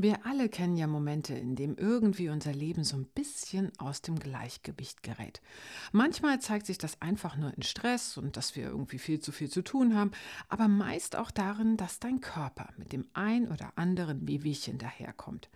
[0.00, 4.16] Wir alle kennen ja Momente, in denen irgendwie unser Leben so ein bisschen aus dem
[4.16, 5.42] Gleichgewicht gerät.
[5.90, 9.50] Manchmal zeigt sich das einfach nur in Stress und dass wir irgendwie viel zu viel
[9.50, 10.12] zu tun haben,
[10.48, 15.50] aber meist auch darin, dass dein Körper mit dem ein oder anderen Wehwehchen daherkommt.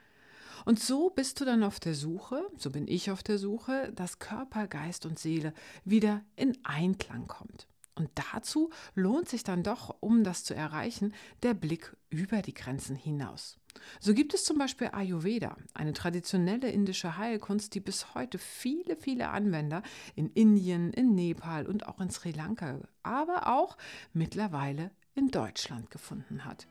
[0.64, 4.18] Und so bist du dann auf der Suche, so bin ich auf der Suche, dass
[4.18, 5.54] Körper, Geist und Seele
[5.84, 7.68] wieder in Einklang kommt.
[7.94, 11.14] Und dazu lohnt sich dann doch, um das zu erreichen,
[11.44, 13.60] der Blick über die Grenzen hinaus.
[14.00, 19.30] So gibt es zum Beispiel Ayurveda, eine traditionelle indische Heilkunst, die bis heute viele, viele
[19.30, 19.82] Anwender
[20.14, 23.76] in Indien, in Nepal und auch in Sri Lanka, aber auch
[24.12, 26.66] mittlerweile in Deutschland gefunden hat.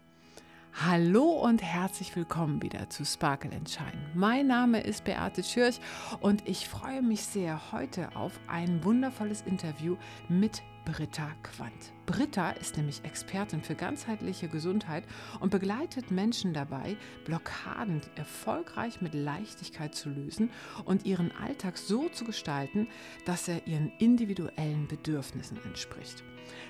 [0.73, 4.09] Hallo und herzlich willkommen wieder zu Sparkle Shine.
[4.15, 5.79] Mein Name ist Beate Schürch
[6.21, 9.97] und ich freue mich sehr heute auf ein wundervolles Interview
[10.29, 11.93] mit Britta Quandt.
[12.05, 15.03] Britta ist nämlich Expertin für ganzheitliche Gesundheit
[15.39, 20.49] und begleitet Menschen dabei, Blockaden erfolgreich mit Leichtigkeit zu lösen
[20.85, 22.87] und ihren Alltag so zu gestalten,
[23.25, 26.23] dass er ihren individuellen Bedürfnissen entspricht.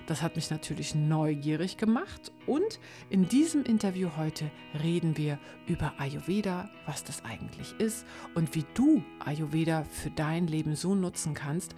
[0.06, 4.52] Das hat mich natürlich neugierig gemacht und in diesem Interview heute
[4.84, 10.76] reden wir über Ayurveda, was das eigentlich ist und wie du Ayurveda für dein Leben
[10.76, 11.76] so nutzen kannst,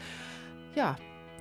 [0.75, 0.95] ja,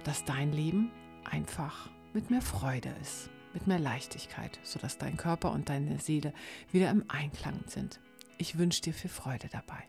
[0.04, 0.90] dass dein Leben
[1.24, 6.32] einfach mit mehr Freude ist, mit mehr Leichtigkeit, sodass dein Körper und deine Seele
[6.70, 8.00] wieder im Einklang sind.
[8.38, 9.82] Ich wünsche dir viel Freude dabei.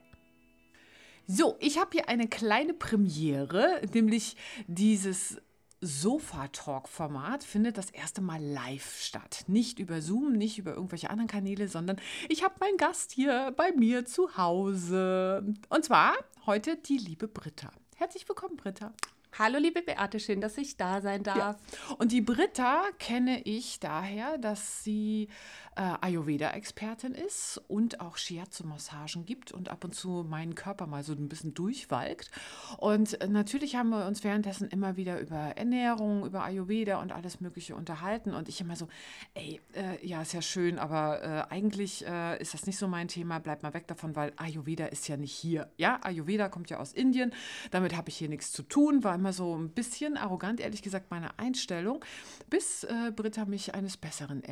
[1.26, 4.36] So, ich habe hier eine kleine Premiere, nämlich
[4.68, 5.42] dieses
[5.80, 9.44] Sofa-Talk-Format findet das erste Mal live statt.
[9.48, 11.98] Nicht über Zoom, nicht über irgendwelche anderen Kanäle, sondern
[12.30, 15.46] ich habe meinen Gast hier bei mir zu Hause.
[15.70, 17.70] Und zwar heute die liebe Britta.
[17.96, 18.94] Herzlich willkommen, Britta.
[19.40, 21.58] Hallo liebe Beate, schön, dass ich da sein darf.
[21.58, 21.96] Ja.
[21.98, 25.28] Und die Britta kenne ich daher, dass sie
[25.76, 31.14] äh, Ayurveda-Expertin ist und auch Shiatsu-Massagen gibt und ab und zu meinen Körper mal so
[31.14, 32.30] ein bisschen durchwalkt.
[32.78, 37.42] Und äh, natürlich haben wir uns währenddessen immer wieder über Ernährung, über Ayurveda und alles
[37.42, 38.36] Mögliche unterhalten.
[38.36, 38.88] Und ich immer so,
[39.34, 43.08] ey, äh, ja, ist ja schön, aber äh, eigentlich äh, ist das nicht so mein
[43.08, 45.72] Thema, bleib mal weg davon, weil Ayurveda ist ja nicht hier.
[45.78, 47.34] Ja, Ayurveda kommt ja aus Indien,
[47.72, 51.10] damit habe ich hier nichts zu tun, war immer so ein bisschen arrogant, ehrlich gesagt,
[51.10, 52.04] meine Einstellung,
[52.50, 54.44] bis äh, Britta mich eines Besseren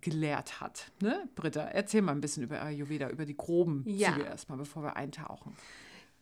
[0.00, 0.92] gelehrt hat.
[1.00, 1.28] Ne?
[1.34, 4.12] Britta, erzähl mal ein bisschen über Ayurveda, über die groben ja.
[4.12, 5.56] Züge erstmal, bevor wir eintauchen.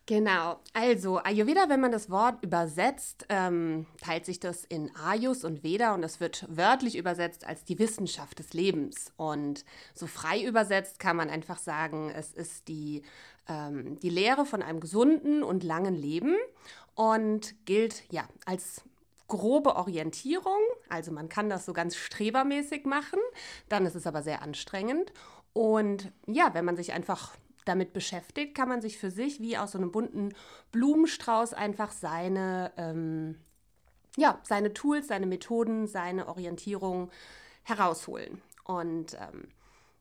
[0.07, 5.63] Genau, also Ayurveda, wenn man das Wort übersetzt, ähm, teilt sich das in Ayus und
[5.63, 9.13] Veda und das wird wörtlich übersetzt als die Wissenschaft des Lebens.
[9.19, 13.03] Und so frei übersetzt kann man einfach sagen, es ist die,
[13.49, 16.37] ähm, die Lehre von einem gesunden und langen Leben
[16.99, 18.83] und gilt ja als
[19.29, 20.59] grobe Orientierung.
[20.89, 23.21] Also man kann das so ganz strebermäßig machen,
[23.69, 25.13] dann ist es aber sehr anstrengend.
[25.53, 29.73] Und ja, wenn man sich einfach damit beschäftigt, kann man sich für sich wie aus
[29.73, 30.35] so einem bunten
[30.73, 33.37] Blumenstrauß einfach seine, ähm,
[34.17, 37.13] ja, seine Tools, seine Methoden, seine Orientierung
[37.63, 38.43] herausholen.
[38.65, 39.47] Und ähm,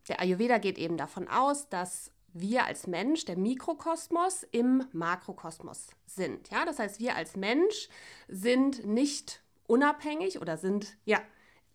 [0.08, 6.50] der Ayurveda geht eben davon aus, dass wir als Mensch, der Mikrokosmos, im Makrokosmos sind.
[6.50, 7.90] Ja, das heißt, wir als Mensch
[8.28, 11.20] sind nicht unabhängig oder sind ja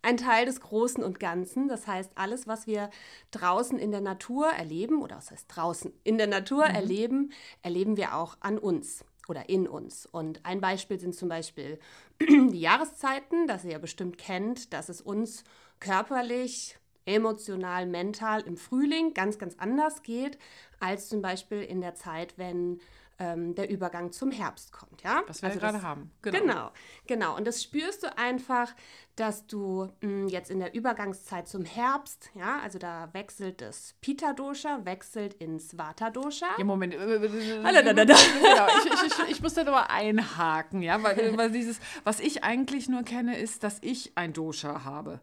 [0.02, 1.68] ein Teil des Großen und Ganzen.
[1.68, 2.90] Das heißt, alles, was wir
[3.30, 6.74] draußen in der Natur erleben, oder was heißt draußen in der Natur mhm.
[6.74, 10.06] erleben, erleben wir auch an uns oder in uns.
[10.06, 11.78] Und ein Beispiel sind zum Beispiel
[12.20, 15.44] die Jahreszeiten, das ihr ja bestimmt kennt, dass es uns
[15.78, 20.38] körperlich emotional, mental im Frühling ganz, ganz anders geht,
[20.80, 22.80] als zum Beispiel in der Zeit, wenn
[23.22, 25.02] ähm, der Übergang zum Herbst kommt.
[25.02, 25.22] Ja?
[25.26, 26.10] Was wir also gerade haben.
[26.22, 26.38] Genau.
[26.38, 26.70] genau.
[27.06, 27.36] genau.
[27.36, 28.74] Und das spürst du einfach,
[29.16, 33.94] dass du mh, hm, jetzt in der Übergangszeit zum Herbst, ja, also da wechselt das
[34.00, 36.46] Pita-Dosha, wechselt ins Vata-Dosha.
[36.58, 36.94] Ja, Moment.
[36.94, 42.42] genau, ich, ich, ich, ich muss da nur einhaken, ja, weil, weil dieses, was ich
[42.42, 45.20] eigentlich nur kenne, ist, dass ich ein Dosha habe.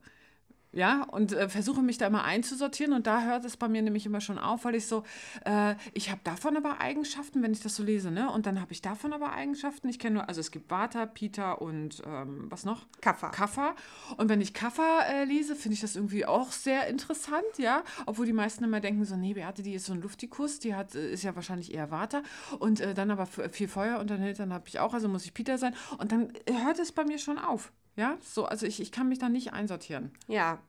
[0.71, 4.05] Ja, und äh, versuche mich da immer einzusortieren und da hört es bei mir nämlich
[4.05, 5.03] immer schon auf, weil ich so,
[5.43, 8.31] äh, ich habe davon aber Eigenschaften, wenn ich das so lese, ne?
[8.31, 9.89] Und dann habe ich davon aber Eigenschaften.
[9.89, 12.85] Ich kenne nur, also es gibt Vata, Pita und ähm, was noch?
[13.01, 13.29] Kaffa.
[13.29, 13.75] Kaffa.
[14.17, 17.83] Und wenn ich Kaffa äh, lese, finde ich das irgendwie auch sehr interessant, ja.
[18.05, 20.93] Obwohl die meisten immer denken so, nee, Beate, die ist so ein Luftikus, die hat,
[20.93, 22.21] äh, ist ja wahrscheinlich eher Vata.
[22.59, 25.33] Und äh, dann aber viel Feuer und dann, dann habe ich auch, also muss ich
[25.33, 25.73] Pita sein.
[25.97, 27.71] Und dann hört es bei mir schon auf.
[27.99, 30.13] Ja, so, also ich, ich kann mich da nicht einsortieren.
[30.29, 30.59] Ja.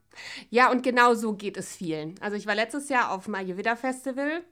[0.51, 2.17] Ja, und genau so geht es vielen.
[2.21, 4.43] Also ich war letztes Jahr auf dem Ayurveda Festival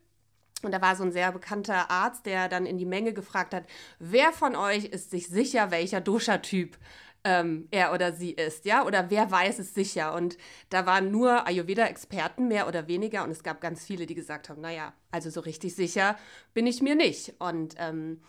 [0.62, 3.64] und da war so ein sehr bekannter Arzt, der dann in die Menge gefragt hat,
[3.98, 6.78] wer von euch ist sich sicher, welcher Dosha-Typ
[7.24, 10.14] ähm, er oder sie ist, ja, oder wer weiß es sicher.
[10.14, 10.38] Und
[10.70, 14.60] da waren nur Ayurveda-Experten mehr oder weniger und es gab ganz viele, die gesagt haben,
[14.60, 16.16] naja, also so richtig sicher
[16.54, 17.34] bin ich mir nicht.
[17.40, 18.20] Und ähm,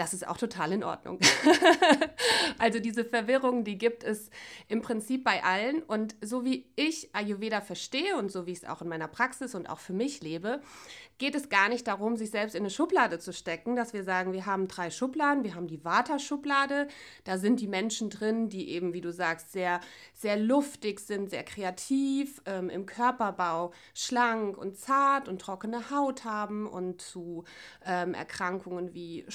[0.00, 1.18] das ist auch total in Ordnung.
[2.58, 4.30] also diese Verwirrung, die gibt es
[4.66, 5.82] im Prinzip bei allen.
[5.82, 9.54] Und so wie ich Ayurveda verstehe und so wie ich es auch in meiner Praxis
[9.54, 10.62] und auch für mich lebe,
[11.20, 14.32] geht es gar nicht darum, sich selbst in eine Schublade zu stecken, dass wir sagen,
[14.32, 16.88] wir haben drei Schubladen, wir haben die Vata-Schublade,
[17.24, 19.80] da sind die Menschen drin, die eben, wie du sagst, sehr,
[20.14, 26.66] sehr luftig sind, sehr kreativ, ähm, im Körperbau schlank und zart und trockene Haut haben
[26.66, 27.44] und zu
[27.84, 29.26] ähm, Erkrankungen wie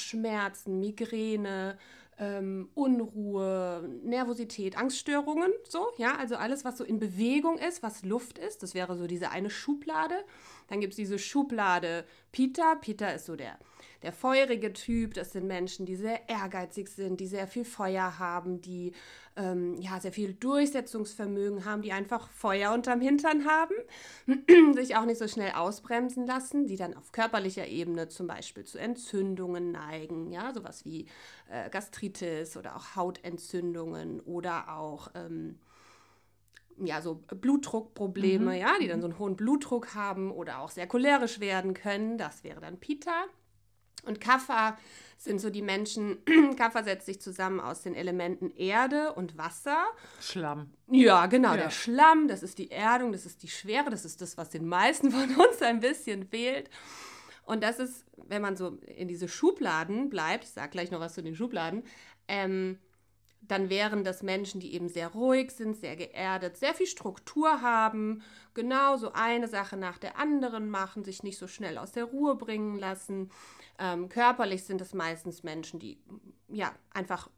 [0.56, 1.78] Schmerzen, Migräne,
[2.18, 8.38] ähm, Unruhe, Nervosität, Angststörungen, so, ja, also alles, was so in Bewegung ist, was Luft
[8.38, 10.16] ist, das wäre so diese eine Schublade.
[10.70, 12.78] Dann gibt es diese Schublade Peter.
[12.78, 13.60] Peter ist so der,
[14.02, 15.14] der feurige Typ.
[15.14, 18.94] Das sind Menschen, die sehr ehrgeizig sind, die sehr viel Feuer haben, die
[19.36, 23.76] ähm, ja, sehr viel Durchsetzungsvermögen haben, die einfach Feuer unterm Hintern haben,
[24.76, 28.78] sich auch nicht so schnell ausbremsen lassen, die dann auf körperlicher Ebene zum Beispiel zu
[28.78, 31.08] Entzündungen neigen, ja, sowas wie
[31.50, 35.60] äh, Gastritis oder auch Hautentzündungen oder auch ähm,
[36.78, 38.60] ja, so Blutdruckprobleme, mhm.
[38.60, 42.18] ja, die dann so einen hohen Blutdruck haben oder auch sehr cholerisch werden können.
[42.18, 43.26] Das wäre dann Pita.
[44.06, 44.78] Und Kapha
[45.18, 46.18] sind so die Menschen,
[46.58, 49.86] Kapha setzt sich zusammen aus den Elementen Erde und Wasser.
[50.20, 50.72] Schlamm.
[50.88, 51.58] Ja, genau, ja.
[51.58, 54.68] der Schlamm, das ist die Erdung, das ist die Schwere, das ist das, was den
[54.68, 56.70] meisten von uns ein bisschen fehlt.
[57.46, 61.14] Und das ist, wenn man so in diese Schubladen bleibt, ich sage gleich noch was
[61.14, 61.84] zu den Schubladen,
[62.28, 62.80] ähm,
[63.48, 68.24] dann wären das Menschen, die eben sehr ruhig sind, sehr geerdet, sehr viel Struktur haben,
[68.54, 72.36] genau so eine Sache nach der anderen machen, sich nicht so schnell aus der Ruhe
[72.36, 73.30] bringen lassen.
[73.80, 76.00] Ähm, körperlich sind es meistens Menschen, die
[76.48, 77.30] ja einfach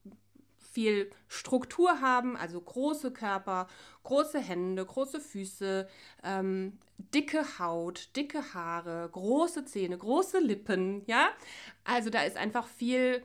[0.59, 3.67] viel Struktur haben, also große Körper,
[4.03, 5.87] große Hände, große Füße,
[6.23, 11.29] ähm, dicke Haut, dicke Haare, große Zähne, große Lippen, ja.
[11.83, 13.23] Also da ist einfach viel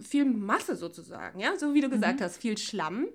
[0.00, 2.24] viel Masse sozusagen, ja, so wie du gesagt mhm.
[2.24, 3.08] hast, viel Schlamm.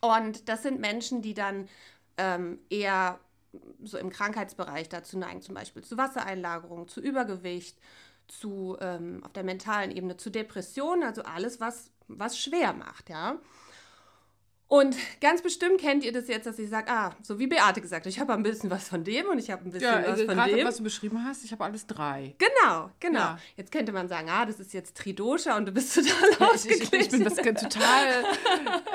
[0.00, 1.68] Und das sind Menschen, die dann
[2.16, 3.18] ähm, eher
[3.82, 7.78] so im Krankheitsbereich dazu neigen, zum Beispiel zu Wassereinlagerung, zu Übergewicht,
[8.28, 13.38] zu ähm, auf der mentalen Ebene zu Depressionen, also alles, was, was schwer macht, ja.
[14.68, 18.04] Und ganz bestimmt kennt ihr das jetzt, dass ich sage, ah, so wie Beate gesagt
[18.04, 20.20] hat, ich habe ein bisschen was von dem und ich habe ein bisschen ja, was
[20.20, 20.66] von grade, dem.
[20.66, 22.34] was du beschrieben hast, ich habe alles drei.
[22.36, 23.18] Genau, genau.
[23.18, 23.38] Ja.
[23.56, 26.88] Jetzt könnte man sagen, ah, das ist jetzt Tridosha und du bist total ausgeglichen.
[26.92, 28.24] Ich, ich, bin das total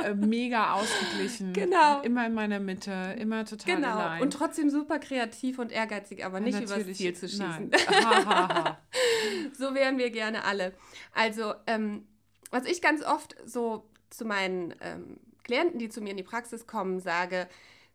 [0.04, 1.54] äh, mega ausgeglichen.
[1.54, 2.02] Genau.
[2.02, 3.98] Immer in meiner Mitte, immer total Genau.
[3.98, 4.22] Allein.
[4.22, 7.72] Und trotzdem super kreativ und ehrgeizig, aber nicht ja, übers Ziel zu schießen.
[7.88, 8.78] Ha, ha, ha.
[9.58, 10.74] so wären wir gerne alle.
[11.14, 12.06] Also, ähm,
[12.52, 16.68] was ich ganz oft so zu meinen ähm, Klienten, die zu mir in die Praxis
[16.68, 17.48] kommen, sage,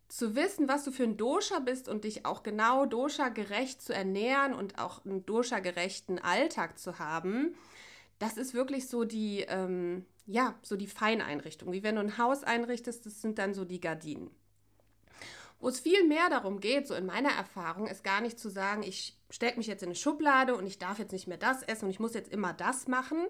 [0.09, 4.55] zu wissen, was du für ein Dosha bist und dich auch genau Dosha-gerecht zu ernähren
[4.55, 7.55] und auch einen Dosha-gerechten Alltag zu haben,
[8.19, 11.73] das ist wirklich so die, ähm, ja, so die Feineinrichtung.
[11.73, 14.31] Wie wenn du ein Haus einrichtest, das sind dann so die Gardinen.
[15.61, 18.83] Wo es viel mehr darum geht, so in meiner Erfahrung, ist gar nicht zu sagen,
[18.83, 21.87] ich stecke mich jetzt in eine Schublade und ich darf jetzt nicht mehr das essen
[21.87, 23.27] und ich muss jetzt immer das machen,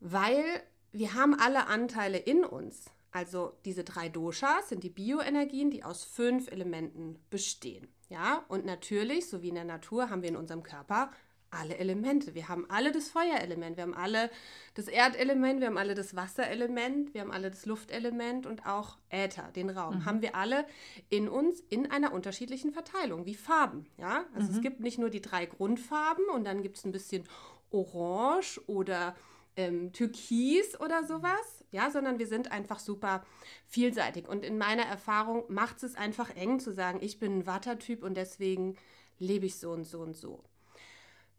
[0.00, 0.44] weil
[0.92, 2.86] wir haben alle Anteile in uns.
[3.18, 7.88] Also diese drei Doshas sind die Bioenergien, die aus fünf Elementen bestehen.
[8.10, 11.10] Ja, und natürlich, so wie in der Natur, haben wir in unserem Körper
[11.50, 12.36] alle Elemente.
[12.36, 14.30] Wir haben alle das Feuerelement, wir haben alle
[14.74, 19.50] das Erdelement, wir haben alle das Wasserelement, wir haben alle das Luftelement und auch Äther,
[19.56, 19.96] den Raum.
[19.96, 20.04] Mhm.
[20.04, 20.64] Haben wir alle
[21.10, 23.86] in uns in einer unterschiedlichen Verteilung, wie Farben.
[23.96, 24.54] Ja, also mhm.
[24.54, 27.24] es gibt nicht nur die drei Grundfarben und dann gibt es ein bisschen
[27.72, 29.16] Orange oder
[29.56, 33.24] ähm, Türkis oder sowas, ja, sondern wir sind einfach super
[33.66, 34.28] vielseitig.
[34.28, 38.16] Und in meiner Erfahrung macht es einfach eng zu sagen, ich bin ein Wattertyp und
[38.16, 38.76] deswegen
[39.18, 40.42] lebe ich so und so und so.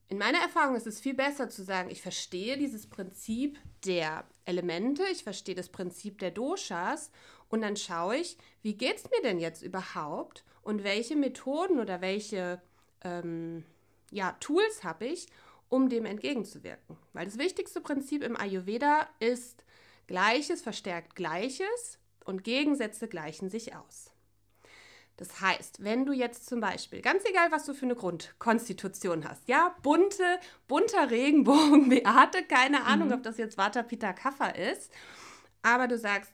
[0.08, 5.04] In meiner Erfahrung ist es viel besser zu sagen, ich verstehe dieses Prinzip der Elemente,
[5.12, 7.12] ich verstehe das Prinzip der Doshas
[7.48, 12.02] und dann schaue ich, wie geht es mir denn jetzt überhaupt und welche Methoden oder
[12.02, 12.60] welche
[13.04, 13.64] ähm,
[14.12, 15.28] ja, Tools habe ich,
[15.70, 16.98] um dem entgegenzuwirken.
[17.14, 19.64] Weil das wichtigste Prinzip im Ayurveda ist,
[20.10, 24.10] Gleiches verstärkt Gleiches und Gegensätze gleichen sich aus.
[25.18, 29.48] Das heißt, wenn du jetzt zum Beispiel, ganz egal, was du für eine Grundkonstitution hast,
[29.48, 33.14] ja, bunte, bunter Regenbogen, Beate, keine Ahnung, mhm.
[33.14, 34.92] ob das jetzt Vata Pitta Kapha ist,
[35.62, 36.34] aber du sagst,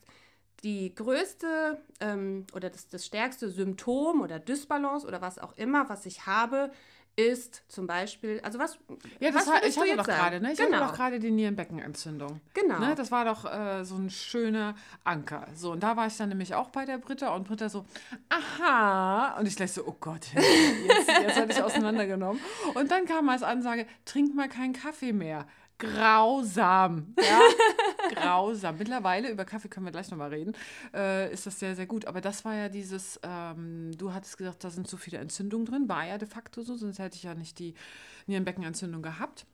[0.64, 6.06] die größte ähm, oder das, das stärkste Symptom oder Dysbalance oder was auch immer, was
[6.06, 6.72] ich habe,
[7.16, 8.78] ist zum Beispiel, also was.
[9.20, 10.52] Ja, das was war, ich hatte doch gerade, ne?
[10.52, 10.76] Ich genau.
[10.76, 12.40] hatte doch gerade die Nierenbeckenentzündung.
[12.52, 12.78] Genau.
[12.78, 12.94] Ne?
[12.94, 15.46] Das war doch äh, so ein schöner Anker.
[15.54, 17.86] So, und da war ich dann nämlich auch bei der Britta und Britta so,
[18.28, 19.38] aha.
[19.38, 22.40] Und ich gleich so, oh Gott, jetzt, jetzt hatte ich auseinandergenommen.
[22.74, 25.46] Und dann kam als Ansage, trink mal keinen Kaffee mehr.
[25.78, 27.14] Grausam.
[27.18, 27.40] Ja?
[28.14, 28.76] Grausam.
[28.78, 30.52] Mittlerweile, über Kaffee können wir gleich nochmal reden,
[30.94, 32.06] äh, ist das sehr, sehr gut.
[32.06, 35.88] Aber das war ja dieses, ähm, du hattest gesagt, da sind zu viele Entzündungen drin.
[35.88, 37.74] War ja de facto so, sonst hätte ich ja nicht die
[38.26, 39.46] Nierenbeckenentzündung gehabt.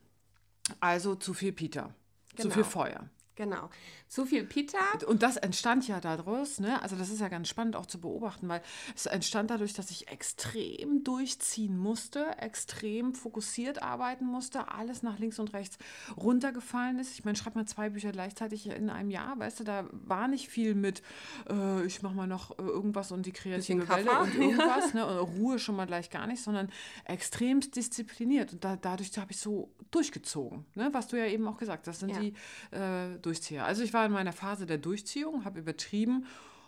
[0.81, 1.95] Also zu viel Pita.
[2.37, 2.55] Zu Genau.
[2.55, 3.09] viel Feuer.
[3.34, 3.70] Genau.
[4.08, 4.78] Zu viel Pita.
[5.06, 6.82] Und das entstand ja daraus, ne?
[6.82, 8.60] Also das ist ja ganz spannend auch zu beobachten, weil
[8.94, 15.38] es entstand dadurch, dass ich extrem durchziehen musste, extrem fokussiert arbeiten musste, alles nach links
[15.38, 15.78] und rechts
[16.16, 17.12] runtergefallen ist.
[17.14, 20.48] Ich meine, schreib mal zwei Bücher gleichzeitig in einem Jahr, weißt du, da war nicht
[20.48, 21.02] viel mit,
[21.48, 25.06] äh, ich mache mal noch äh, irgendwas und die kreative Welle und irgendwas, ne?
[25.06, 26.70] Und Ruhe schon mal gleich gar nicht, sondern
[27.06, 28.52] extremst diszipliniert.
[28.52, 30.90] Und da, dadurch habe ich so durchgezogen, ne?
[30.92, 32.20] Was du ja eben auch gesagt hast, das sind Ja.
[32.20, 32.34] die
[32.76, 33.64] äh, Durchzieher.
[33.64, 36.26] Also ich war in meiner Phase der Durchziehung, habe übertrieben,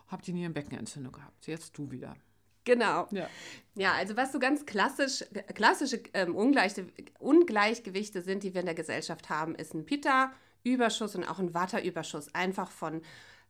[0.09, 1.47] habe die Nierenbeckenentzündung gehabt.
[1.47, 2.17] Jetzt du wieder.
[2.65, 3.07] Genau.
[3.11, 3.29] Ja.
[3.75, 9.29] Ja, also was so ganz klassisch, klassische ähm, Ungleichgewichte sind, die wir in der Gesellschaft
[9.29, 12.35] haben, ist ein Pita-Überschuss und auch ein Vata-Überschuss.
[12.35, 13.03] Einfach von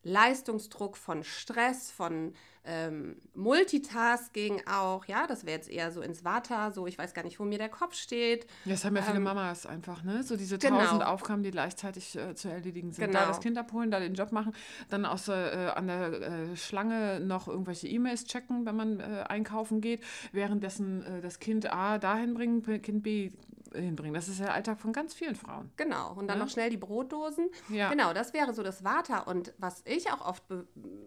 [0.04, 2.34] Leistungsdruck, von Stress, von
[2.66, 5.04] ähm, Multitasking auch.
[5.06, 7.58] Ja, das wäre jetzt eher so ins Vata, so ich weiß gar nicht, wo mir
[7.58, 8.46] der Kopf steht.
[8.64, 10.22] Ja, das haben ja viele Mamas einfach, ne?
[10.22, 10.80] So diese genau.
[10.80, 13.06] tausend Aufgaben, die gleichzeitig äh, zu erledigen sind.
[13.06, 13.20] Genau.
[13.20, 14.54] Da das Kind abholen, da den Job machen,
[14.88, 15.32] dann aus, äh,
[15.74, 20.00] an der äh, Schlange noch irgendwelche E-Mails checken, wenn man äh, einkaufen geht,
[20.32, 23.30] währenddessen äh, das Kind A dahin bringen, Kind B
[23.74, 24.14] hinbringen.
[24.14, 25.70] Das ist der Alltag von ganz vielen Frauen.
[25.76, 26.44] Genau, und dann Ne?
[26.44, 27.48] noch schnell die Brotdosen.
[27.68, 27.90] Ja.
[27.90, 29.20] Genau, das wäre so das Vata.
[29.20, 30.66] Und was ich auch oft be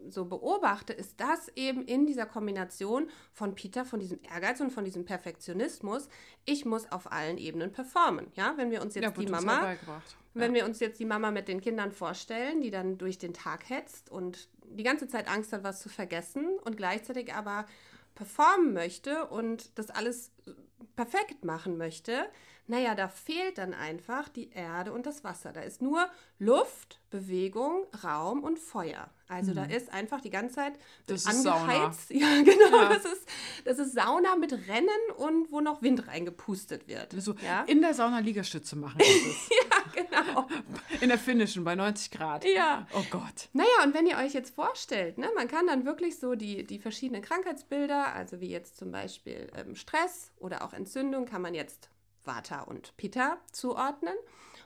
[0.09, 4.85] so beobachte, ist, dass eben in dieser Kombination von Peter, von diesem Ehrgeiz und von
[4.85, 6.07] diesem Perfektionismus,
[6.45, 8.27] ich muss auf allen Ebenen performen.
[8.35, 9.75] Ja, wenn wir uns jetzt Ja, die Mama,
[10.33, 13.69] wenn wir uns jetzt die Mama mit den Kindern vorstellen, die dann durch den Tag
[13.69, 17.65] hetzt und die ganze Zeit Angst hat, was zu vergessen und gleichzeitig aber
[18.15, 20.31] performen möchte und das alles
[20.97, 22.25] perfekt machen möchte,
[22.69, 25.53] naja, da fehlt dann einfach die Erde und das Wasser.
[25.53, 26.05] Da ist nur
[26.37, 29.09] Luft, Bewegung, Raum und Feuer.
[29.29, 30.79] Also da ist einfach die ganze Zeit Mhm.
[31.07, 32.09] Das angeheizt.
[32.09, 32.81] Ja, genau.
[32.81, 32.89] Ja.
[32.89, 33.25] Das, ist,
[33.63, 37.13] das ist Sauna mit Rennen und wo noch Wind reingepustet wird.
[37.21, 37.63] So ja?
[37.63, 38.99] in der Sauna Liegestütze machen.
[38.99, 39.49] ist es.
[39.97, 40.47] genau.
[41.01, 42.45] in der finnischen bei 90 Grad.
[42.45, 42.87] Ja.
[42.93, 43.49] Oh Gott.
[43.53, 46.79] Naja, und wenn ihr euch jetzt vorstellt, ne, man kann dann wirklich so die, die
[46.79, 51.89] verschiedenen Krankheitsbilder, also wie jetzt zum Beispiel ähm, Stress oder auch Entzündung, kann man jetzt
[52.23, 54.15] Vata und Pitta zuordnen.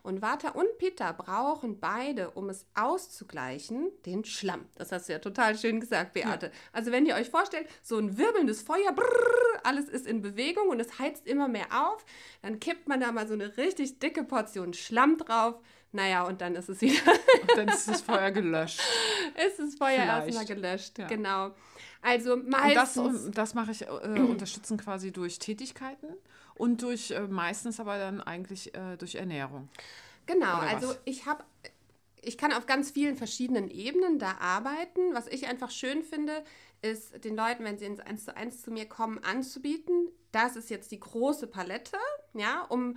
[0.04, 4.66] Und Vata und Pitta brauchen beide, um es auszugleichen, den Schlamm.
[4.76, 6.52] Das hast du ja total schön gesagt, Beate.
[6.74, 9.06] Also wenn ihr euch vorstellt, so ein wirbelndes Feuer, brrr,
[9.64, 12.04] alles ist in Bewegung und es heizt immer mehr auf,
[12.42, 15.56] dann kippt man da mal so eine richtig dicke Portion Schlamm drauf.
[15.92, 18.80] Naja, und dann ist es wieder Und dann ist das Feuer gelöscht.
[19.46, 20.98] ist das Feuer erstmal gelöscht.
[20.98, 21.08] Ja.
[21.08, 21.52] Genau.
[22.02, 23.32] Also Und das, meistens.
[23.32, 23.86] das mache ich äh,
[24.20, 26.08] unterstützen quasi durch Tätigkeiten
[26.62, 29.68] und durch äh, meistens aber dann eigentlich äh, durch Ernährung.
[30.28, 31.00] genau, oder also was?
[31.06, 31.44] ich habe.
[32.24, 35.16] Ich kann auf ganz vielen verschiedenen Ebenen da arbeiten.
[35.16, 36.44] Was ich einfach schön finde,
[36.84, 40.08] ist den Leuten, wenn sie ins 1 zu 1 zu mir kommen, anzubieten.
[40.32, 41.98] Das ist jetzt die große Palette,
[42.36, 42.96] ja, um,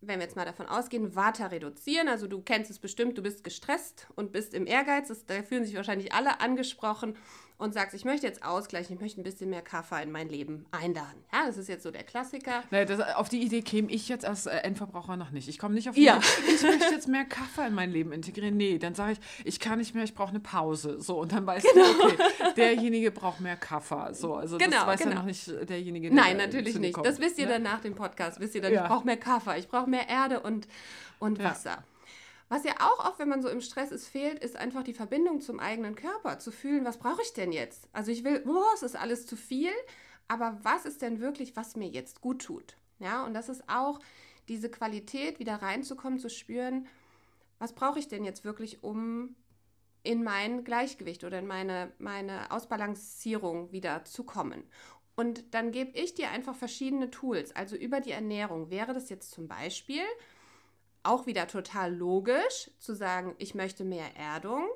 [0.00, 2.08] wenn wir jetzt mal davon ausgehen, Vata reduzieren.
[2.08, 5.06] Also du kennst es bestimmt, du bist gestresst und bist im Ehrgeiz.
[5.06, 7.16] Das, da fühlen sich wahrscheinlich alle angesprochen
[7.58, 10.64] und sagst, ich möchte jetzt ausgleichen, ich möchte ein bisschen mehr Kaffee in mein Leben
[10.70, 11.22] einladen.
[11.32, 12.62] Ja, das ist jetzt so der Klassiker.
[12.70, 15.48] Naja, das, auf die Idee käme ich jetzt als äh, Endverbraucher noch nicht.
[15.48, 16.18] Ich komme nicht auf die Ja.
[16.18, 18.56] Idee, ich möchte jetzt mehr Kaffee in mein Leben integrieren.
[18.56, 21.00] Nee, dann sage ich, ich kann nicht mehr, ich brauche eine Pause.
[21.00, 22.16] So, und dann weißt du, okay,
[22.56, 24.14] derjenige braucht mehr Kaffee.
[24.14, 25.16] So, also Genau, das weiß ja genau.
[25.20, 26.94] noch nicht äh, derjenige, der Nein, äh, natürlich nicht.
[26.94, 27.54] kommt, Das wisst ihr ne?
[27.54, 28.38] dann nach dem Podcast.
[28.38, 28.82] Wisst ihr dann, Ja.
[28.84, 30.68] ich brauche mehr Kaffee, ich brauche mehr Erde und,
[31.18, 31.56] und Ja.
[32.48, 35.40] Was ja auch oft, wenn man so im Stress ist, fehlt, ist einfach die Verbindung
[35.40, 36.38] zum eigenen Körper.
[36.38, 37.88] Zu fühlen, was brauche ich denn jetzt?
[37.92, 39.72] Also ich will, oh, es ist alles zu viel,
[40.28, 42.76] aber was ist denn wirklich, was mir jetzt gut tut?
[42.98, 44.00] Ja, und das ist auch
[44.48, 46.86] diese Qualität, wieder reinzukommen, zu spüren,
[47.58, 49.34] was brauche ich denn jetzt wirklich, um
[50.02, 54.62] in mein Gleichgewicht oder in meine, meine Ausbalancierung wieder zu kommen.
[55.16, 57.54] Und dann gebe ich dir einfach verschiedene Tools.
[57.54, 60.02] Also über die Ernährung wäre das jetzt zum Beispiel
[61.02, 64.66] auch wieder total logisch zu sagen, ich möchte mehr Erdung,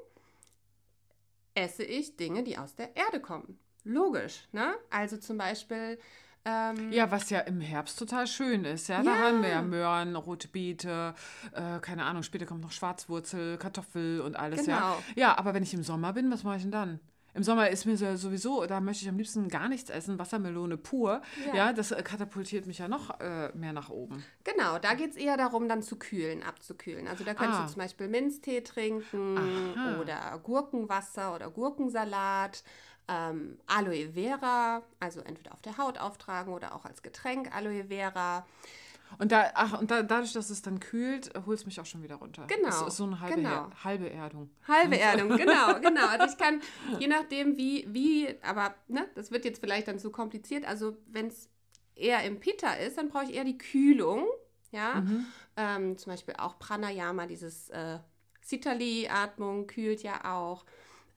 [1.55, 3.59] esse ich Dinge, die aus der Erde kommen.
[3.85, 4.75] Logisch, ne?
[4.91, 5.99] Also zum Beispiel
[6.45, 8.88] ähm, Ja, was ja im Herbst total schön ist.
[8.88, 9.19] Ja, da Ja.
[9.19, 11.14] haben wir ja Möhren, rote Beete,
[11.52, 14.67] äh, keine Ahnung, später kommt noch Schwarzwurzel, Kartoffel und alles.
[14.67, 14.76] Ja.
[14.76, 14.99] Genau.
[15.17, 17.00] ja, aber wenn ich im Sommer bin, was mache ich denn dann?
[17.35, 21.23] Im Sommer ist mir sowieso, da möchte ich am liebsten gar nichts essen, Wassermelone pur.
[21.49, 24.23] Ja, ja das äh, katapultiert mich ja noch äh, mehr nach oben.
[24.45, 27.09] Genau, da geht es eher darum, dann zu kühlen, abzukühlen.
[27.09, 27.65] Also da könntest ah.
[27.65, 30.01] du zum Beispiel Minztee trinken Aha.
[30.01, 32.62] oder Gurkenwasser oder Gurkensalat.
[33.09, 38.47] Ähm, Aloe Vera, also entweder auf der Haut auftragen oder auch als Getränk Aloe Vera.
[39.19, 42.02] Und, da, ach, und da, dadurch, dass es dann kühlt, holt es mich auch schon
[42.02, 42.47] wieder runter.
[42.47, 42.69] Genau.
[42.69, 43.49] Das ist so eine halbe, genau.
[43.50, 44.50] Her halbe Erdung.
[44.66, 46.07] Halbe Erdung, genau, genau.
[46.07, 46.61] Also ich kann,
[46.99, 50.64] je nachdem wie, wie, aber ne, das wird jetzt vielleicht dann zu kompliziert.
[50.64, 51.49] Also wenn es
[51.95, 54.26] eher im Pitta ist, dann brauche ich eher die Kühlung.
[54.71, 55.26] Ja, mhm.
[55.57, 57.99] ähm, zum Beispiel auch Pranayama, dieses äh,
[58.40, 60.64] Sitali-Atmung kühlt ja auch.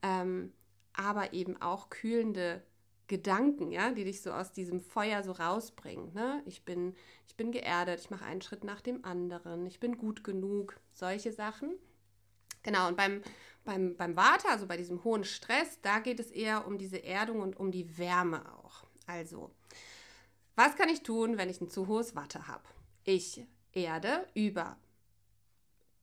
[0.02, 0.52] Ähm,
[0.92, 2.62] aber eben auch kühlende
[3.08, 6.12] Gedanken, ja, die dich so aus diesem Feuer so rausbringen.
[6.12, 6.42] Ne?
[6.46, 6.94] Ich, bin,
[7.26, 11.32] ich bin geerdet, ich mache einen Schritt nach dem anderen, ich bin gut genug, solche
[11.32, 11.70] Sachen.
[12.62, 13.22] Genau, und beim,
[13.64, 17.40] beim, beim Vata, also bei diesem hohen Stress, da geht es eher um diese Erdung
[17.40, 18.84] und um die Wärme auch.
[19.06, 19.52] Also,
[20.56, 22.64] was kann ich tun, wenn ich ein zu hohes Watte habe?
[23.04, 24.76] Ich erde über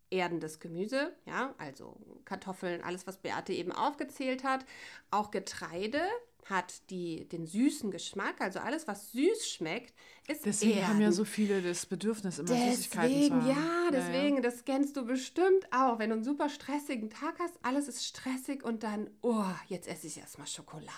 [0.09, 4.65] erdendes Gemüse, ja, also Kartoffeln, alles, was Beate eben aufgezählt hat.
[5.11, 6.01] Auch Getreide
[6.49, 9.93] hat die, den süßen Geschmack, also alles, was süß schmeckt,
[10.27, 10.87] ist Deswegen erden.
[10.87, 13.47] haben ja so viele das Bedürfnis, immer deswegen, Süßigkeiten zu haben.
[13.49, 14.49] Ja, deswegen, ja, ja.
[14.49, 15.99] das kennst du bestimmt auch.
[15.99, 20.07] Wenn du einen super stressigen Tag hast, alles ist stressig und dann, oh, jetzt esse
[20.07, 20.89] ich erstmal Schokolade,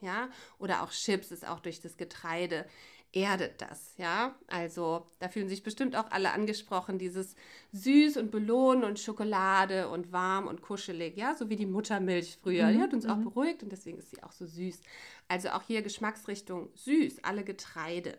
[0.00, 0.28] ja.
[0.58, 2.66] Oder auch Chips ist auch durch das Getreide
[3.14, 4.34] erdet das, ja.
[4.48, 7.36] Also da fühlen sich bestimmt auch alle angesprochen, dieses
[7.72, 12.66] süß und belohnen und Schokolade und warm und kuschelig, ja, so wie die Muttermilch früher.
[12.66, 12.72] Mhm.
[12.72, 13.24] Die hat uns auch mhm.
[13.24, 14.80] beruhigt und deswegen ist sie auch so süß.
[15.28, 18.18] Also auch hier Geschmacksrichtung süß, alle Getreide.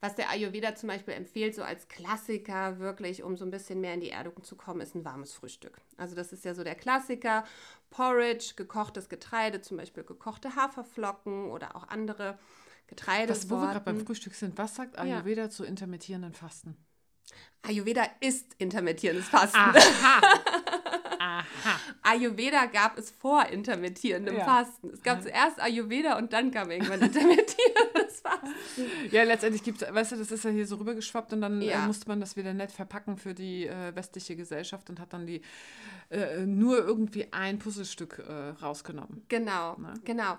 [0.00, 3.94] Was der Ayurveda zum Beispiel empfiehlt, so als Klassiker wirklich, um so ein bisschen mehr
[3.94, 5.80] in die Erdung zu kommen, ist ein warmes Frühstück.
[5.96, 7.44] Also das ist ja so der Klassiker.
[7.90, 12.36] Porridge, gekochtes Getreide, zum Beispiel gekochte Haferflocken oder auch andere
[12.96, 13.30] Getreide.
[13.30, 15.50] Was, wo wir gerade beim Frühstück sind, was sagt Ayurveda ja.
[15.50, 16.76] zu intermittierenden Fasten?
[17.62, 19.56] Ayurveda ist intermittierendes Fasten.
[19.56, 20.20] Aha.
[21.18, 21.80] Aha.
[22.02, 24.44] Ayurveda gab es vor intermittierendem ja.
[24.44, 24.90] Fasten.
[24.90, 28.84] Es gab zuerst Ayurveda und dann kam irgendwann intermittierendes Fasten.
[29.10, 31.70] Ja, letztendlich gibt es, weißt du, das ist ja hier so rübergeschwappt und dann äh,
[31.70, 31.86] ja.
[31.86, 35.42] musste man das wieder nett verpacken für die äh, westliche Gesellschaft und hat dann die
[36.10, 39.24] äh, nur irgendwie ein Puzzlestück äh, rausgenommen.
[39.28, 39.94] Genau, Na?
[39.94, 40.00] Ne?
[40.04, 40.38] genau.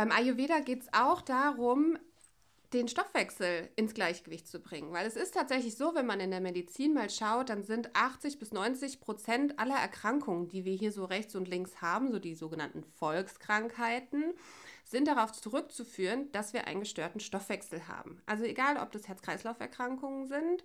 [0.00, 1.98] Beim Ayurveda geht es auch darum,
[2.72, 4.94] den Stoffwechsel ins Gleichgewicht zu bringen.
[4.94, 8.38] Weil es ist tatsächlich so, wenn man in der Medizin mal schaut, dann sind 80
[8.38, 12.34] bis 90 Prozent aller Erkrankungen, die wir hier so rechts und links haben, so die
[12.34, 14.32] sogenannten Volkskrankheiten,
[14.86, 18.22] sind darauf zurückzuführen, dass wir einen gestörten Stoffwechsel haben.
[18.24, 20.64] Also egal, ob das Herz-Kreislauf-Erkrankungen sind,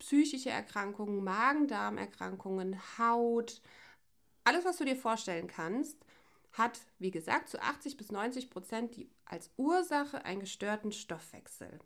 [0.00, 3.62] psychische Erkrankungen, Magen-Darm-Erkrankungen, Haut,
[4.42, 6.04] alles, was du dir vorstellen kannst,
[6.52, 11.78] hat, wie gesagt, zu 80 bis 90 Prozent die, als Ursache einen gestörten Stoffwechsel.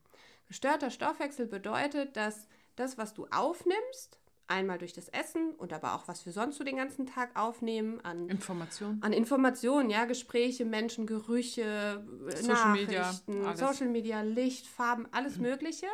[0.48, 6.06] Gestörter Stoffwechsel bedeutet, dass das, was du aufnimmst, einmal durch das Essen und aber auch
[6.08, 11.06] was wir sonst so den ganzen Tag aufnehmen an Informationen, an Informationen, ja, Gespräche, Menschen,
[11.06, 15.42] Gerüche, Social Nachrichten, Media, Social Media, Licht, Farben, alles mhm.
[15.42, 15.86] Mögliche,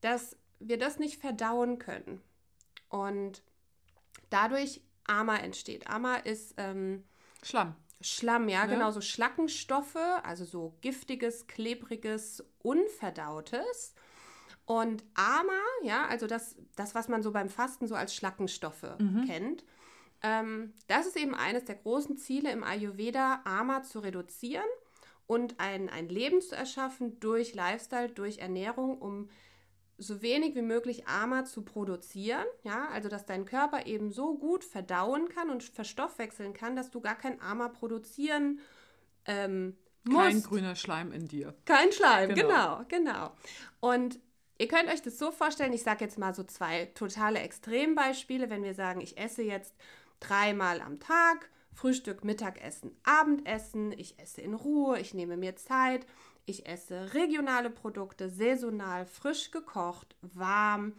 [0.00, 2.20] dass wir das nicht verdauen können
[2.88, 3.42] und
[4.30, 5.88] dadurch Ama entsteht.
[5.88, 7.04] Ama ist ähm,
[7.42, 7.74] Schlamm.
[8.04, 13.94] Schlamm, ja, ja, genau, so Schlackenstoffe, also so giftiges, klebriges, unverdautes.
[14.66, 19.24] Und Ama, ja, also das, das, was man so beim Fasten so als Schlackenstoffe mhm.
[19.26, 19.64] kennt,
[20.22, 24.68] ähm, das ist eben eines der großen Ziele im Ayurveda, Ama zu reduzieren
[25.26, 29.30] und ein, ein Leben zu erschaffen durch Lifestyle, durch Ernährung, um
[29.98, 34.64] so wenig wie möglich Ama zu produzieren, ja, also dass dein Körper eben so gut
[34.64, 38.60] verdauen kann und verstoffwechseln kann, dass du gar kein Ama produzieren
[39.26, 40.24] ähm, musst.
[40.24, 41.54] Kein grüner Schleim in dir.
[41.64, 43.12] Kein Schleim, genau, genau.
[43.12, 43.32] genau.
[43.80, 44.18] Und
[44.58, 48.62] ihr könnt euch das so vorstellen, ich sage jetzt mal so zwei totale Extrembeispiele, wenn
[48.62, 49.74] wir sagen, ich esse jetzt
[50.20, 56.06] dreimal am Tag, Frühstück, Mittagessen, Abendessen, ich esse in Ruhe, ich nehme mir Zeit,
[56.46, 60.94] ich esse regionale Produkte, saisonal, frisch gekocht, warm,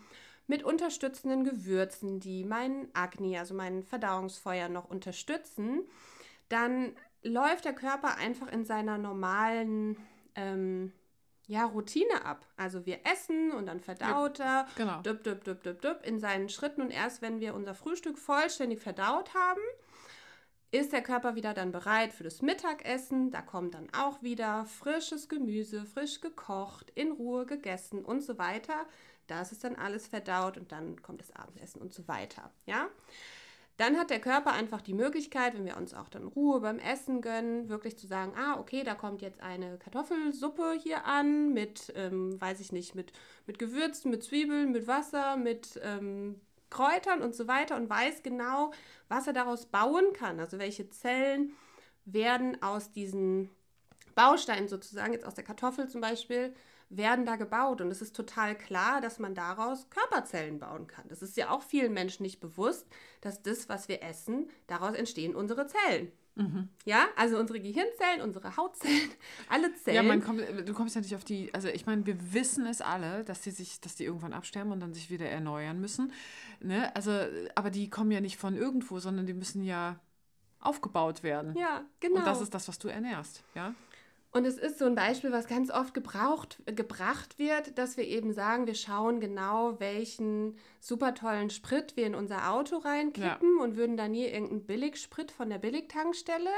[0.47, 5.81] mit unterstützenden Gewürzen, die meinen Agni, also meinen Verdauungsfeuer noch unterstützen,
[6.49, 9.97] dann läuft der Körper einfach in seiner normalen
[10.35, 10.93] ähm,
[11.47, 12.45] ja, Routine ab.
[12.57, 15.01] Also wir essen und dann verdaut er, genau.
[15.01, 18.81] düpp, düpp, düpp, düpp, düpp, in seinen Schritten und erst wenn wir unser Frühstück vollständig
[18.81, 19.61] verdaut haben,
[20.75, 23.31] ist der Körper wieder dann bereit für das Mittagessen.
[23.31, 28.85] Da kommt dann auch wieder frisches Gemüse, frisch gekocht, in Ruhe gegessen und so weiter.
[29.27, 32.51] Das ist dann alles verdaut und dann kommt das Abendessen und so weiter.
[32.65, 32.89] Ja?
[33.77, 37.21] dann hat der Körper einfach die Möglichkeit, wenn wir uns auch dann Ruhe beim Essen
[37.21, 42.39] gönnen, wirklich zu sagen, ah, okay, da kommt jetzt eine Kartoffelsuppe hier an mit, ähm,
[42.39, 43.11] weiß ich nicht, mit,
[43.45, 48.71] mit Gewürzen, mit Zwiebeln, mit Wasser, mit ähm, Kräutern und so weiter und weiß genau,
[49.07, 50.39] was er daraus bauen kann.
[50.39, 51.53] Also welche Zellen
[52.05, 53.49] werden aus diesen
[54.15, 56.53] Bausteinen sozusagen, jetzt aus der Kartoffel zum Beispiel,
[56.89, 57.81] werden da gebaut.
[57.81, 61.07] Und es ist total klar, dass man daraus Körperzellen bauen kann.
[61.09, 62.87] Das ist ja auch vielen Menschen nicht bewusst,
[63.21, 66.11] dass das, was wir essen, daraus entstehen unsere Zellen.
[66.35, 66.69] Mhm.
[66.83, 69.09] Ja, also unsere Gehirnzellen, unsere Hautzellen,
[69.49, 69.95] alle Zellen.
[69.95, 72.81] Ja, man kommt, du kommst ja nicht auf die, also ich meine, wir wissen es
[72.81, 76.11] alle, dass die sich, dass die irgendwann absterben und dann sich wieder erneuern müssen.
[76.59, 76.93] Ne?
[76.95, 77.11] Also,
[77.55, 79.99] aber die kommen ja nicht von irgendwo, sondern die müssen ja
[80.59, 81.55] aufgebaut werden.
[81.55, 82.17] Ja, genau.
[82.17, 83.73] Und das ist das, was du ernährst, ja.
[84.35, 88.33] Und es ist so ein Beispiel, was ganz oft gebraucht, gebracht wird, dass wir eben
[88.33, 93.63] sagen, wir schauen genau, welchen super tollen Sprit wir in unser Auto reinkippen ja.
[93.63, 96.49] und würden da nie irgendeinen Billigsprit von der Billigtankstelle,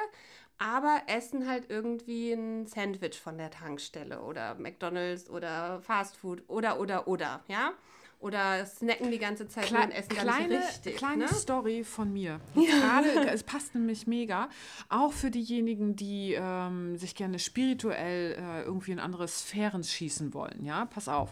[0.57, 7.07] aber essen halt irgendwie ein Sandwich von der Tankstelle oder McDonald's oder Fastfood oder oder
[7.07, 7.73] oder, ja?
[8.19, 10.97] Oder snacken die ganze Zeit Kle und essen kleine, gar nicht richtig.
[10.97, 11.33] Kleine ne?
[11.33, 12.39] Story von mir.
[12.55, 14.49] Gerade, es passt nämlich mega.
[14.89, 20.65] Auch für diejenigen, die ähm, sich gerne spirituell äh, irgendwie in andere Sphären schießen wollen.
[20.65, 21.31] Ja, pass auf.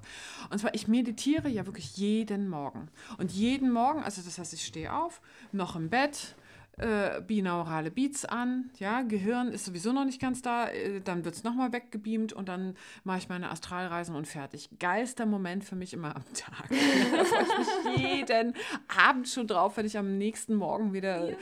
[0.51, 2.89] Und zwar, ich meditiere ja wirklich jeden Morgen.
[3.17, 5.21] Und jeden Morgen, also das heißt, ich stehe auf,
[5.51, 6.35] noch im Bett,
[6.77, 8.69] äh, binaurale Beats an.
[8.77, 10.67] Ja, Gehirn ist sowieso noch nicht ganz da.
[10.67, 14.69] Äh, dann wird es nochmal weggebeamt und dann mache ich meine Astralreisen und fertig.
[14.79, 16.69] Geilster Moment für mich immer am Tag.
[16.69, 18.53] da freue ich mich jeden
[18.87, 21.35] Abend schon drauf, wenn ich am nächsten Morgen wieder ja.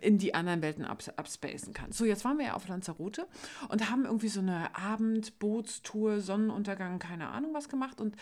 [0.00, 1.92] in die anderen Welten abs abspacen kann.
[1.92, 3.26] So, jetzt waren wir ja auf Lanzarote
[3.68, 8.00] und haben irgendwie so eine Abendbootstour, Sonnenuntergang, keine Ahnung was gemacht.
[8.00, 8.16] Und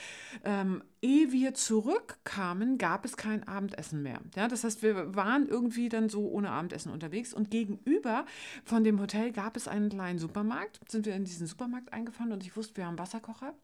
[0.44, 4.20] ähm, ehe wir zurückkamen, gab es kein Abendessen mehr.
[4.36, 8.24] Ja, das heißt, wir waren irgendwie dann so ohne Abendessen unterwegs und gegenüber
[8.64, 10.80] von dem Hotel gab es einen kleinen Supermarkt.
[10.88, 13.54] Sind wir in diesen Supermarkt eingefahren und ich wusste, wir haben Wasserkocher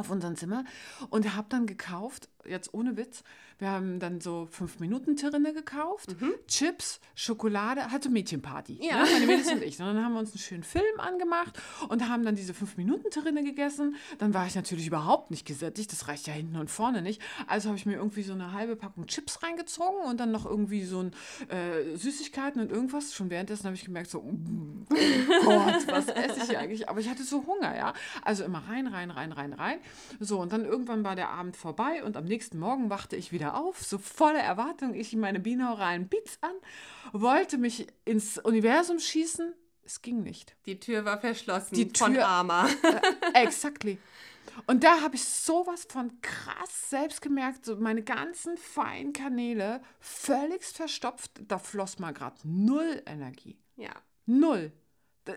[0.00, 0.64] auf unserem Zimmer
[1.10, 3.22] und habe dann gekauft, jetzt ohne Witz,
[3.60, 6.32] wir haben dann so fünf Minuten Terrine gekauft, mhm.
[6.48, 8.78] Chips, Schokolade, hatte Mädchenparty.
[8.80, 9.02] Ja.
[9.02, 9.08] Ne?
[9.12, 9.78] Meine Mädels und ich.
[9.78, 13.10] Und dann haben wir uns einen schönen Film angemacht und haben dann diese fünf Minuten
[13.10, 13.96] Terrine gegessen.
[14.16, 15.92] Dann war ich natürlich überhaupt nicht gesättigt.
[15.92, 17.20] Das reicht ja hinten und vorne nicht.
[17.46, 20.84] Also habe ich mir irgendwie so eine halbe Packung Chips reingezogen und dann noch irgendwie
[20.84, 21.12] so ein
[21.48, 23.12] äh, Süßigkeiten und irgendwas.
[23.12, 24.32] Schon währenddessen habe ich gemerkt, so, oh
[25.44, 26.88] Gott, was esse ich hier eigentlich?
[26.88, 27.92] Aber ich hatte so Hunger, ja.
[28.22, 29.78] Also immer rein, rein, rein, rein, rein.
[30.18, 33.56] So, und dann irgendwann war der Abend vorbei und am nächsten Morgen wachte ich wieder
[33.56, 34.94] auf, so voller Erwartung.
[34.94, 36.54] Ich meine binauralen Beats an,
[37.12, 39.54] wollte mich ins Universum schießen.
[39.84, 40.56] Es ging nicht.
[40.66, 42.68] Die Tür war verschlossen Die Tür, von Arma.
[42.68, 43.00] Äh,
[43.44, 43.98] exactly.
[44.66, 50.64] Und da habe ich sowas von krass selbst gemerkt, so meine ganzen feinen Kanäle völlig
[50.64, 51.32] verstopft.
[51.48, 53.58] Da floss mal gerade null Energie.
[53.76, 53.92] Ja.
[54.26, 54.72] Null.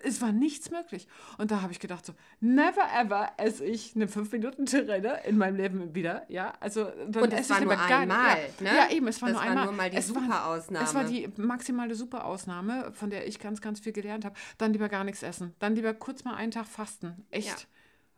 [0.04, 1.08] Es war nichts möglich.
[1.38, 5.93] Und da habe ich gedacht, so, never ever esse ich eine 5-Minuten-Terrine in meinem Leben
[5.93, 6.26] wieder.
[6.30, 8.63] Ja, also dann Und es war nur einmal, ja.
[8.63, 8.76] Ne?
[8.76, 9.65] ja, eben, es war das nur einmal.
[9.65, 10.86] nur mal die Superausnahme.
[10.86, 14.36] Es war die maximale Superausnahme, von der ich ganz, ganz viel gelernt habe.
[14.58, 15.54] Dann lieber gar nichts essen.
[15.60, 17.26] Dann lieber kurz mal einen Tag fasten.
[17.30, 17.48] Echt.
[17.48, 17.56] Ja.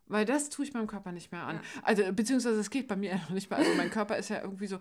[0.07, 1.55] Weil das tue ich meinem Körper nicht mehr an.
[1.55, 1.61] Ja.
[1.81, 3.59] Also, beziehungsweise es geht bei mir noch nicht mehr.
[3.59, 4.79] Also mein Körper ist ja irgendwie so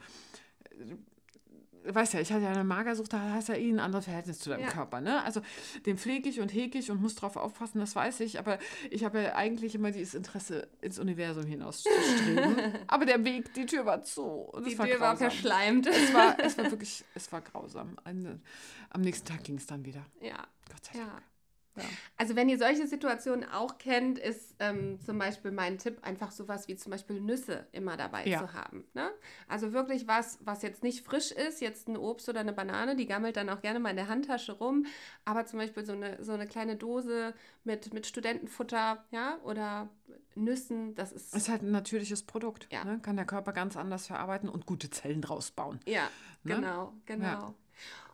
[1.87, 4.51] weißt ja, ich hatte ja eine Magersucht, da hast ja eh ein anderes Verhältnis zu
[4.51, 4.68] deinem ja.
[4.68, 5.01] Körper.
[5.01, 5.23] Ne?
[5.23, 5.40] Also
[5.87, 8.38] den pflege ich und hege ich und muss drauf aufpassen, das weiß ich.
[8.38, 8.59] Aber
[8.90, 12.57] ich habe ja eigentlich immer dieses Interesse, ins Universum hinaus zu streben.
[12.87, 14.51] aber der Weg, die Tür war zu.
[14.66, 15.01] die war Tür grausam.
[15.01, 15.87] war verschleimt.
[15.87, 17.97] Es war, es war wirklich, es war grausam.
[18.05, 20.05] Am nächsten Tag ging es dann wieder.
[20.20, 20.47] Ja.
[20.68, 21.11] Gott sei Dank.
[21.11, 21.34] Ja.
[21.76, 21.82] Ja.
[22.16, 26.68] Also wenn ihr solche Situationen auch kennt, ist ähm, zum Beispiel mein Tipp, einfach sowas
[26.68, 28.38] wie zum Beispiel Nüsse immer dabei ja.
[28.38, 28.84] zu haben.
[28.94, 29.10] Ne?
[29.48, 33.06] Also wirklich was, was jetzt nicht frisch ist, jetzt ein Obst oder eine Banane, die
[33.06, 34.87] gammelt dann auch gerne mal in der Handtasche rum,
[35.24, 37.34] aber zum Beispiel so eine, so eine kleine Dose
[37.64, 39.88] mit, mit Studentenfutter, ja, oder
[40.37, 41.34] Nüssen, das ist...
[41.34, 42.84] Ist halt ein natürliches Produkt, ja.
[42.84, 43.00] ne?
[43.00, 45.80] kann der Körper ganz anders verarbeiten und gute Zellen draus bauen.
[45.87, 46.08] Ja,
[46.44, 46.56] ne?
[46.56, 47.54] genau, genau.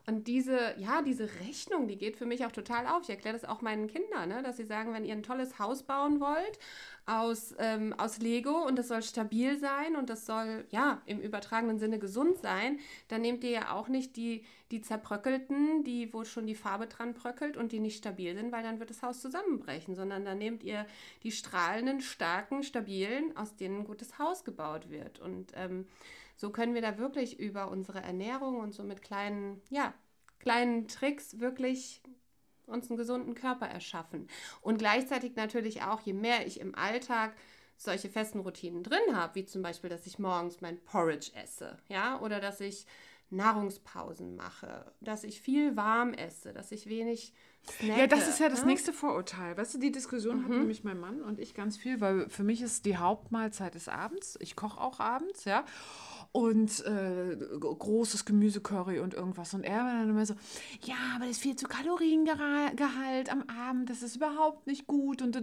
[0.06, 3.02] Und diese, ja, diese Rechnung, die geht für mich auch total auf.
[3.04, 4.42] Ich erkläre das auch meinen Kindern, ne?
[4.42, 6.58] dass sie sagen, wenn ihr ein tolles Haus bauen wollt
[7.06, 11.78] aus, ähm, aus Lego und das soll stabil sein und das soll, ja, im übertragenen
[11.78, 16.46] Sinne gesund sein, dann nehmt ihr ja auch nicht die, die zerbröckelten, die, wo schon
[16.46, 19.96] die Farbe dran bröckelt und die nicht stabil sind, weil dann wird das Haus zusammenbrechen,
[19.96, 20.86] sondern dann nehmt ihr
[21.24, 25.18] die strahlenden, starken, stabilen, aus denen ein gutes Haus gebaut wird.
[25.18, 25.86] Und ähm,
[26.40, 29.92] so können wir da wirklich über unsere Ernährung und so mit kleinen, ja,
[30.38, 32.00] kleinen Tricks wirklich
[32.64, 34.26] uns einen gesunden Körper erschaffen.
[34.62, 37.35] Und gleichzeitig natürlich auch, je mehr ich im Alltag
[37.76, 42.18] solche festen Routinen drin habe, wie zum Beispiel, dass ich morgens mein Porridge esse, ja,
[42.20, 42.87] oder dass ich
[43.29, 48.00] Nahrungspausen mache, dass ich viel warm esse, dass ich wenig snacke.
[48.00, 48.68] Ja, das ist ja das ne?
[48.68, 49.59] nächste Vorurteil.
[49.59, 52.62] Weißt du, die Diskussion hatten nämlich mein Mann und ich ganz viel, weil für mich
[52.62, 54.38] ist die Hauptmahlzeit des Abends.
[54.40, 55.66] Ich koche auch abends, ja.
[56.32, 59.52] Und äh, großes Gemüsecurry und irgendwas.
[59.52, 60.34] Und er war dann immer so,
[60.84, 65.22] ja, aber das ist viel zu Kaloriengehalt am Abend, das ist überhaupt nicht gut.
[65.22, 65.34] Und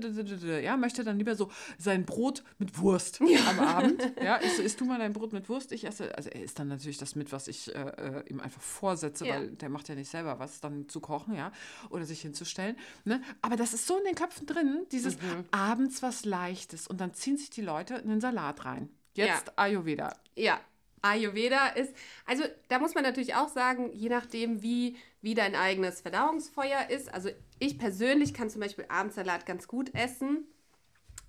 [0.63, 4.01] ja, möchte dann lieber so sein Brot mit Wurst am Abend.
[4.23, 5.71] Ja, isst, isst du mal dein Brot mit Wurst?
[5.73, 9.25] Ich esse, also er isst dann natürlich das mit, was ich äh, ihm einfach vorsetze,
[9.27, 9.35] Ja.
[9.35, 11.51] weil der macht ja nicht selber was, dann zu kochen, ja,
[11.89, 12.77] oder sich hinzustellen.
[13.03, 13.21] Ne?
[13.41, 15.17] Aber das ist so in den Köpfen drin, dieses
[15.51, 18.89] abends was Leichtes und dann ziehen sich die Leute in den Salat rein.
[19.15, 19.53] Jetzt Ja.
[19.57, 20.15] Ayurveda.
[20.35, 20.59] Ja,
[21.01, 21.93] Ayurveda ist,
[22.25, 27.13] also da muss man natürlich auch sagen, je nachdem, wie, wie dein eigenes Verdauungsfeuer ist.
[27.13, 27.29] Also
[27.59, 30.45] ich persönlich kann zum Beispiel Abendsalat ganz gut essen,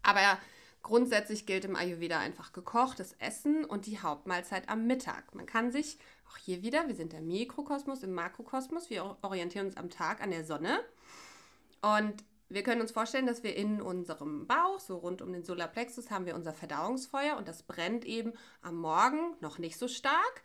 [0.03, 0.39] aber
[0.83, 5.35] grundsätzlich gilt im Ayurveda einfach gekochtes Essen und die Hauptmahlzeit am Mittag.
[5.35, 5.99] Man kann sich
[6.31, 10.31] auch hier wieder, wir sind der Mikrokosmos, im Makrokosmos, wir orientieren uns am Tag an
[10.31, 10.81] der Sonne.
[11.81, 16.11] Und wir können uns vorstellen, dass wir in unserem Bauch, so rund um den Solarplexus,
[16.11, 18.33] haben wir unser Verdauungsfeuer und das brennt eben
[18.63, 20.43] am Morgen noch nicht so stark.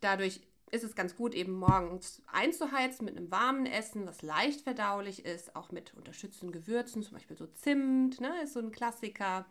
[0.00, 0.40] Dadurch
[0.72, 5.54] ist es ganz gut, eben morgens einzuheizen mit einem warmen Essen, was leicht verdaulich ist,
[5.54, 9.46] auch mit unterstützenden Gewürzen, zum Beispiel so Zimt, ne, ist so ein Klassiker.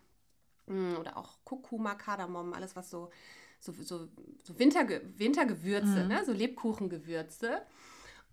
[0.65, 3.09] Mm, Oder auch Kurkuma, Kardamom, alles was so,
[3.59, 4.09] so, so,
[4.43, 7.61] so Winterge Wintergewürze, ne, so Lebkuchengewürze.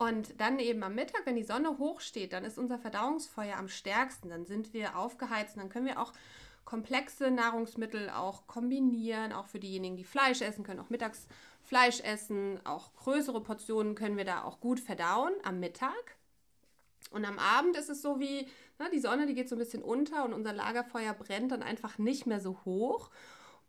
[0.00, 4.30] Und dann eben am Mittag, wenn die Sonne hochsteht, dann ist unser Verdauungsfeuer am stärksten.
[4.30, 6.14] Dann sind wir aufgeheizt und dann können wir auch
[6.64, 9.34] komplexe Nahrungsmittel auch kombinieren.
[9.34, 11.26] Auch für diejenigen, die Fleisch essen, können auch mittags
[11.62, 12.64] Fleisch essen.
[12.64, 16.16] Auch größere Portionen können wir da auch gut verdauen am Mittag.
[17.10, 19.82] Und am Abend ist es so wie, na, die Sonne, die geht so ein bisschen
[19.82, 23.10] unter und unser Lagerfeuer brennt dann einfach nicht mehr so hoch.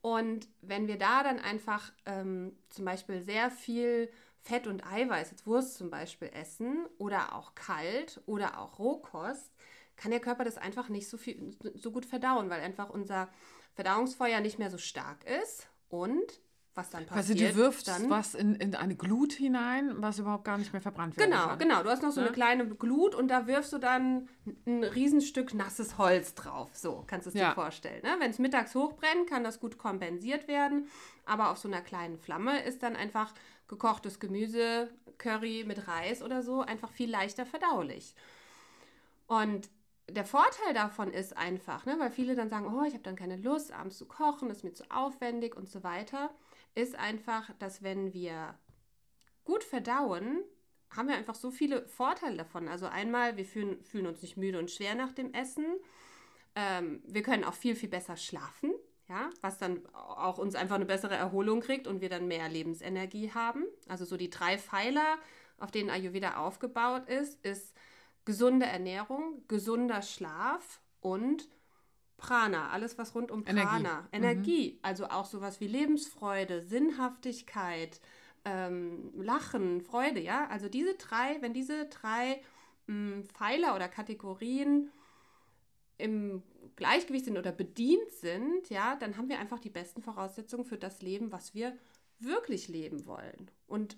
[0.02, 4.10] Und wenn wir da dann einfach ähm, zum Beispiel sehr viel
[4.44, 9.52] Fett und Eiweiß, jetzt Wurst zum Beispiel, essen oder auch kalt oder auch Rohkost,
[9.96, 13.30] kann der Körper das einfach nicht so, viel, so gut verdauen, weil einfach unser
[13.74, 15.68] Verdauungsfeuer nicht mehr so stark ist.
[15.90, 16.42] Und
[16.74, 20.46] was dann Also passiert, du wirfst dann was in, in eine Glut hinein, was überhaupt
[20.46, 21.60] gar nicht mehr verbrannt werden Genau, kann.
[21.60, 21.84] genau.
[21.84, 22.28] Du hast noch so Ne?
[22.28, 24.30] eine kleine Glut und da wirfst du dann
[24.66, 26.70] ein Riesenstück nasses Holz drauf.
[26.74, 27.50] So kannst du es Ja.
[27.50, 28.02] dir vorstellen.
[28.04, 28.16] Ne?
[28.20, 30.88] Wenn es mittags hochbrennt, kann das gut kompensiert werden.
[31.26, 33.34] Aber auf so einer kleinen Flamme ist dann einfach
[33.68, 38.16] gekochtes Gemüse, Curry mit Reis oder so einfach viel leichter verdaulich.
[39.28, 39.70] Und
[40.10, 43.38] der Vorteil davon ist einfach, ne, weil viele dann sagen, oh, ich habe dann keine
[43.38, 46.32] Lust, abends zu kochen, ist mir zu aufwendig und so weiter,
[46.76, 48.56] ist einfach, dass wenn wir
[49.44, 50.44] gut verdauen,
[50.90, 52.68] haben wir einfach so viele Vorteile davon.
[52.68, 55.66] Also einmal, wir fühlen, fühlen uns nicht müde und schwer nach dem Essen.
[56.56, 58.74] Ähm, wir können auch viel, viel besser schlafen,
[59.08, 63.32] ja, was dann auch uns einfach eine bessere Erholung kriegt und wir dann mehr Lebensenergie
[63.32, 63.66] haben.
[63.88, 65.18] Also so die drei Pfeiler,
[65.58, 67.74] auf denen Ayurveda aufgebaut ist, ist
[68.26, 71.48] gesunde Ernährung, gesunder Schlaf und
[72.22, 73.68] Prana, alles was rund um Energie.
[73.68, 78.00] Prana, Energie, also auch sowas wie Lebensfreude, Sinnhaftigkeit,
[78.46, 80.48] ähm, Lachen, Freude, ja.
[80.48, 82.42] Also diese drei, wenn diese drei
[82.86, 84.92] mh, Pfeiler oder Kategorien
[85.98, 86.44] im
[86.76, 91.02] Gleichgewicht sind oder bedient sind, ja, dann haben wir einfach die besten Voraussetzungen für das
[91.02, 91.76] Leben, was wir
[92.20, 93.50] wirklich leben wollen.
[93.68, 93.98] Und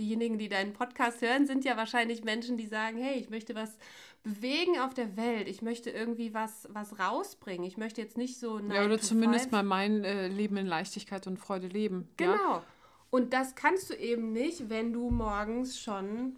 [0.00, 3.78] diejenigen, die deinen Podcast hören, sind ja wahrscheinlich Menschen, die sagen, hey, ich möchte was
[4.22, 8.58] bewegen auf der Welt, ich möchte irgendwie was, was rausbringen, ich möchte jetzt nicht so...
[8.58, 12.08] Ja, oder zumindest mal mein äh, Leben in Leichtigkeit und Freude leben.
[12.18, 12.32] Ja?
[12.32, 12.62] Genau.
[13.10, 16.36] Und das kannst du eben nicht, wenn du morgens schon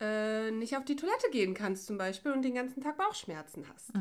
[0.00, 3.92] äh, nicht auf die Toilette gehen kannst zum Beispiel und den ganzen Tag Bauchschmerzen hast.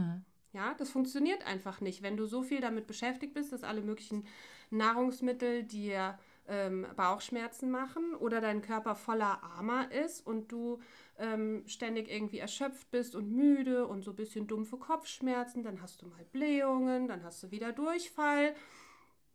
[0.53, 4.25] Ja, das funktioniert einfach nicht, wenn du so viel damit beschäftigt bist, dass alle möglichen
[4.69, 10.79] Nahrungsmittel dir ähm, Bauchschmerzen machen oder dein Körper voller Armer ist und du
[11.17, 16.01] ähm, ständig irgendwie erschöpft bist und müde und so ein bisschen dumpfe Kopfschmerzen, dann hast
[16.01, 18.53] du mal Blähungen, dann hast du wieder Durchfall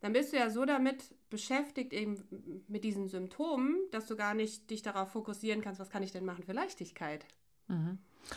[0.01, 4.70] dann bist du ja so damit beschäftigt, eben mit diesen Symptomen, dass du gar nicht
[4.70, 7.27] dich darauf fokussieren kannst, was kann ich denn machen für Leichtigkeit.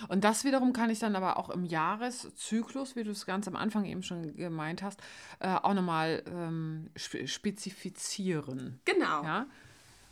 [0.07, 3.55] Und das wiederum kann ich dann aber auch im Jahreszyklus, wie du es ganz am
[3.55, 4.99] Anfang eben schon gemeint hast,
[5.39, 8.79] äh, auch nochmal ähm, spe spezifizieren.
[8.85, 9.23] Genau.
[9.23, 9.47] Ja?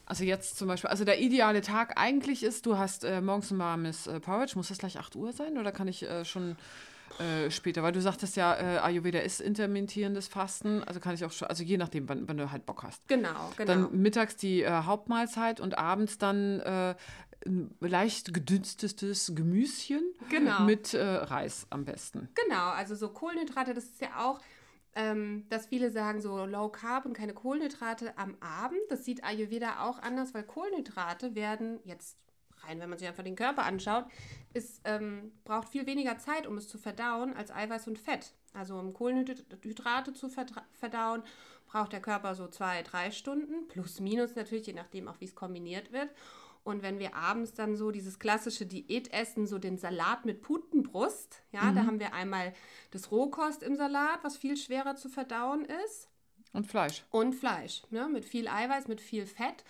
[0.05, 3.59] Also jetzt zum Beispiel, also der ideale Tag eigentlich ist, du hast äh, morgens ein
[3.59, 6.57] warmes äh, Porridge, muss das gleich 8 Uhr sein oder kann ich äh, schon
[7.19, 7.81] äh, später?
[7.81, 11.63] Weil du sagtest ja, äh, Ayurveda ist intermittierendes Fasten, also kann ich auch schon, also
[11.63, 13.07] je nachdem, wann, wann du halt Bock hast.
[13.07, 13.67] Genau, genau.
[13.67, 16.61] Dann mittags die äh, Hauptmahlzeit und abends dann
[17.79, 20.61] leicht gedünstetes Gemüschen Genau.
[20.61, 22.29] mit äh, Reis am besten.
[22.35, 24.39] genau, also so Kohlenhydrate, das ist ja auch
[24.93, 28.81] ähm, dass viele sagen so Low Carb und keine Kohlenhydrate am Abend.
[28.89, 32.17] Das sieht Ayurveda auch anders, weil Kohlenhydrate werden jetzt
[32.63, 34.03] rein, wenn man sich einfach den Körper anschaut,
[34.53, 38.33] ist, ähm, braucht viel weniger Zeit, um es zu verdauen, als Eiweiß und Fett.
[38.53, 40.29] Also um Kohlenhydrate zu
[40.73, 41.23] verdauen,
[41.67, 45.35] braucht der Körper so zwei, drei Stunden, plus minus natürlich, je nachdem auch, wie es
[45.35, 46.09] kombiniert wird.
[46.63, 51.63] Und wenn wir abends dann so dieses klassische Diätessen, so den Salat mit Putenbrust, ja,
[51.63, 51.75] mhm.
[51.75, 52.53] da haben wir einmal
[52.91, 56.07] das Rohkost im Salat, was viel schwerer zu verdauen ist.
[56.53, 57.03] Und Fleisch.
[57.09, 59.63] Und Fleisch, ne, mit viel Eiweiß, mit viel Fett.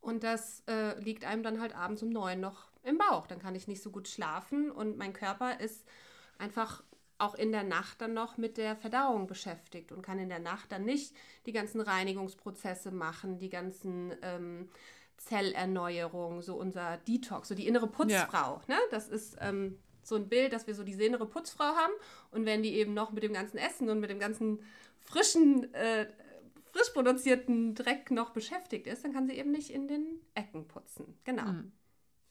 [0.00, 3.26] Und das äh, liegt einem dann halt abends um neun noch im Bauch.
[3.26, 5.86] Dann kann ich nicht so gut schlafen und mein Körper ist
[6.38, 6.82] einfach
[7.18, 10.72] auch in der Nacht dann noch mit der Verdauung beschäftigt und kann in der Nacht
[10.72, 11.14] dann nicht
[11.46, 14.68] die ganzen Reinigungsprozesse machen, die ganzen ähm,
[15.16, 18.60] Zellerneuerung, so unser Detox, so die innere Putzfrau.
[18.68, 18.74] Ja.
[18.74, 18.76] Ne?
[18.90, 21.92] Das ist ähm, so ein Bild, dass wir so diese innere Putzfrau haben
[22.30, 24.60] und wenn die eben noch mit dem ganzen Essen und mit dem ganzen
[25.00, 26.06] frischen äh,
[26.74, 31.16] frisch produzierten Dreck noch beschäftigt ist, dann kann sie eben nicht in den Ecken putzen.
[31.24, 31.44] Genau.
[31.44, 31.72] Mhm.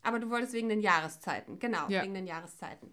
[0.01, 1.59] Aber du wolltest wegen den Jahreszeiten.
[1.59, 2.03] Genau, ja.
[2.03, 2.91] wegen den Jahreszeiten.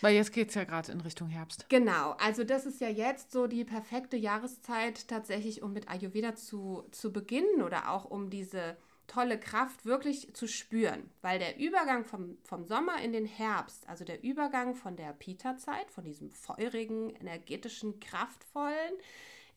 [0.00, 1.68] Weil jetzt geht es ja gerade in Richtung Herbst.
[1.68, 6.84] Genau, also das ist ja jetzt so die perfekte Jahreszeit tatsächlich, um mit Ayurveda zu,
[6.92, 11.10] zu beginnen oder auch um diese tolle Kraft wirklich zu spüren.
[11.22, 15.90] Weil der Übergang vom, vom Sommer in den Herbst, also der Übergang von der Pita-Zeit,
[15.90, 18.94] von diesem feurigen, energetischen, kraftvollen,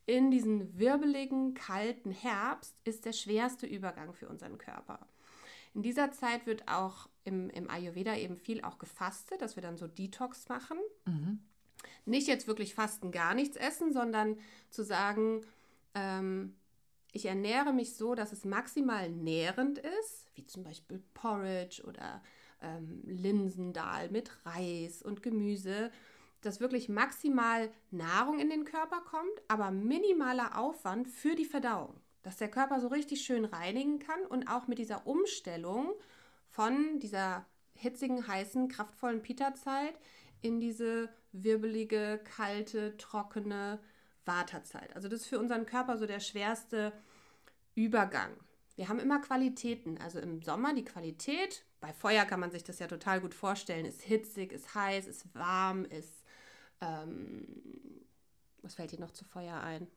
[0.06, 5.00] in diesen wirbeligen, kalten Herbst ist der schwerste Übergang für unseren Körper.
[5.76, 9.78] In dieser Zeit wird auch im, im Ayurveda eben viel auch gefastet, dass wir dann
[9.78, 10.80] so Detox machen.
[11.06, 11.40] Mhm.
[12.06, 14.40] Nicht jetzt wirklich fasten, gar nichts essen, sondern
[14.72, 15.46] zu sagen,
[15.94, 16.56] ähm,
[17.12, 22.22] ich ernähre mich so, dass es maximal nährend ist, wie zum Beispiel Porridge oder
[22.62, 25.92] ähm, Linsendahl mit Reis und Gemüse
[26.42, 31.96] dass wirklich maximal Nahrung in den Körper kommt, aber minimaler Aufwand für die Verdauung.
[32.24, 35.94] Dass der Körper so richtig schön reinigen kann und auch mit dieser Umstellung
[36.50, 39.94] von dieser hitzigen, heißen, kraftvollen Pita-Zeit
[40.42, 43.80] in diese wirbelige, kalte, trockene
[44.30, 44.96] Vata-Zeit.
[44.96, 46.94] Also das ist für unseren Körper so der schwerste
[47.76, 48.32] Übergang.
[48.76, 49.98] Wir haben immer Qualitäten.
[49.98, 53.86] Also im Sommer die Qualität, bei Feuer kann man sich das ja total gut vorstellen,
[53.86, 56.24] ist hitzig, ist heiß, ist warm, ist
[56.82, 57.46] ähm,
[58.62, 59.88] was fällt dir noch zu Feuer ein?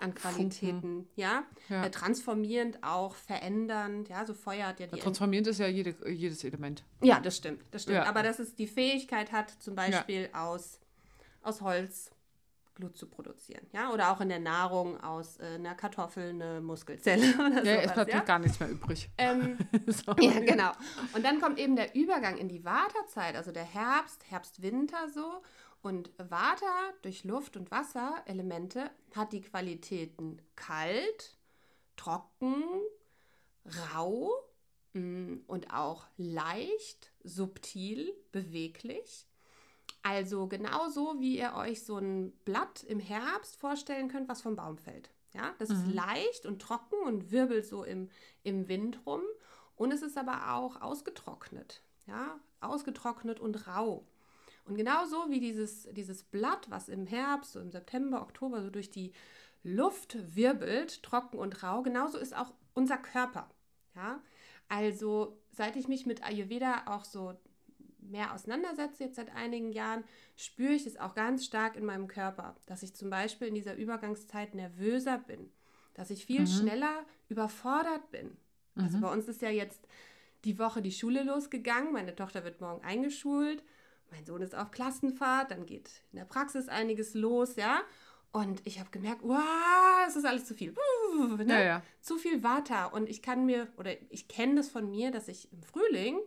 [0.00, 1.44] An Qualitäten, ja.
[1.68, 1.84] ja.
[1.84, 4.98] Äh, transformierend auch, verändernd, ja, so Feuer hat ja die.
[4.98, 6.84] Transformierend ist ja jede, jedes Element.
[7.00, 7.98] Ja, das stimmt, das stimmt.
[7.98, 8.06] Ja.
[8.06, 10.44] Aber dass es die Fähigkeit hat, zum Beispiel ja.
[10.44, 10.80] aus,
[11.44, 12.10] aus Holz
[12.74, 13.66] Glut zu produzieren.
[13.72, 13.92] Ja?
[13.92, 17.34] Oder auch in der Nahrung aus äh, einer Kartoffel eine Muskelzelle.
[17.34, 18.20] Oder ja, sowas, es bleibt ja?
[18.20, 19.08] gar nichts mehr übrig.
[19.16, 19.58] Ähm,
[20.20, 20.72] ja, genau.
[21.14, 25.42] Und dann kommt eben der Übergang in die Wartezeit, also der Herbst, Herbst-Winter so.
[25.82, 31.36] Und Vata durch Luft- und Wasserelemente hat die Qualitäten kalt,
[31.96, 32.64] trocken,
[33.92, 34.30] rau
[34.94, 39.26] mm, und auch leicht, subtil, beweglich.
[40.04, 44.76] Also genauso, wie ihr euch so ein Blatt im Herbst vorstellen könnt, was vom Baum
[44.76, 45.08] fällt.
[45.32, 45.76] Ja, das mhm.
[45.76, 48.10] ist leicht und trocken und wirbelt so im,
[48.42, 49.22] im Wind rum.
[49.76, 51.82] Und es ist aber auch ausgetrocknet.
[52.06, 54.06] Ja, ausgetrocknet und rau.
[54.66, 58.90] Und genauso wie dieses, dieses Blatt, was im Herbst, so im September, Oktober so durch
[58.90, 59.14] die
[59.62, 63.48] Luft wirbelt, trocken und rau, genauso ist auch unser Körper.
[63.96, 64.20] Ja,
[64.68, 67.34] also seit ich mich mit Ayurveda auch so
[68.04, 70.04] mehr auseinandersetze, jetzt seit einigen Jahren,
[70.36, 73.74] spüre ich es auch ganz stark in meinem Körper, dass ich zum Beispiel in dieser
[73.74, 75.50] Übergangszeit nervöser bin,
[75.94, 76.46] dass ich viel mhm.
[76.46, 78.36] schneller überfordert bin.
[78.76, 78.84] Also mhm.
[78.84, 79.86] Also bei uns ist ja jetzt
[80.44, 83.62] die Woche die Schule losgegangen, meine Tochter wird morgen eingeschult,
[84.10, 87.82] mein Sohn ist auf Klassenfahrt, dann geht in der Praxis einiges los, ja.
[88.32, 89.40] Und ich habe gemerkt, wow,
[90.08, 90.74] es ist alles zu viel.
[91.36, 91.44] ne?
[91.46, 91.82] ja, ja.
[92.00, 92.86] Zu viel Vata.
[92.86, 96.18] Und ich kann mir, oder ich kenne das von mir, dass ich im Frühling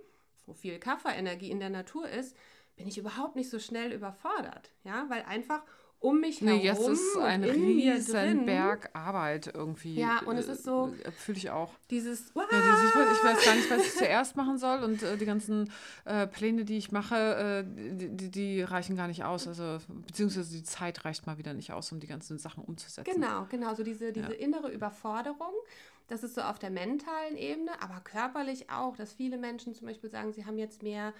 [0.48, 2.36] wo viel Kafferenergie in der Natur ist,
[2.76, 4.72] bin ich überhaupt nicht so schnell überfordert.
[4.84, 5.64] Ja, weil einfach
[6.00, 6.60] um mich herum.
[6.60, 9.96] Nee, jetzt ist ein riesen Berg Arbeit irgendwie.
[9.96, 10.94] Ja, und es ist so.
[11.04, 11.74] Äh, Fühle ich auch.
[11.90, 12.32] Dieses.
[12.36, 15.18] Ja, dieses ich, weiß, ich, weiß, gar nicht, was ich zuerst machen soll und äh,
[15.18, 15.72] die ganzen
[16.06, 19.48] äh, Pläne, die ich mache, äh, die, die, reichen gar nicht aus.
[19.48, 23.12] Also, beziehungsweise die Zeit reicht mal wieder nicht aus, um die ganzen Sachen umzusetzen.
[23.12, 23.74] Genau, genau.
[23.74, 24.40] So diese, diese ja.
[24.40, 25.54] innere Überforderung.
[26.08, 30.10] Das ist so auf der mentalen Ebene, aber körperlich auch, dass viele Menschen zum Beispiel
[30.10, 31.14] sagen, sie haben jetzt mehr,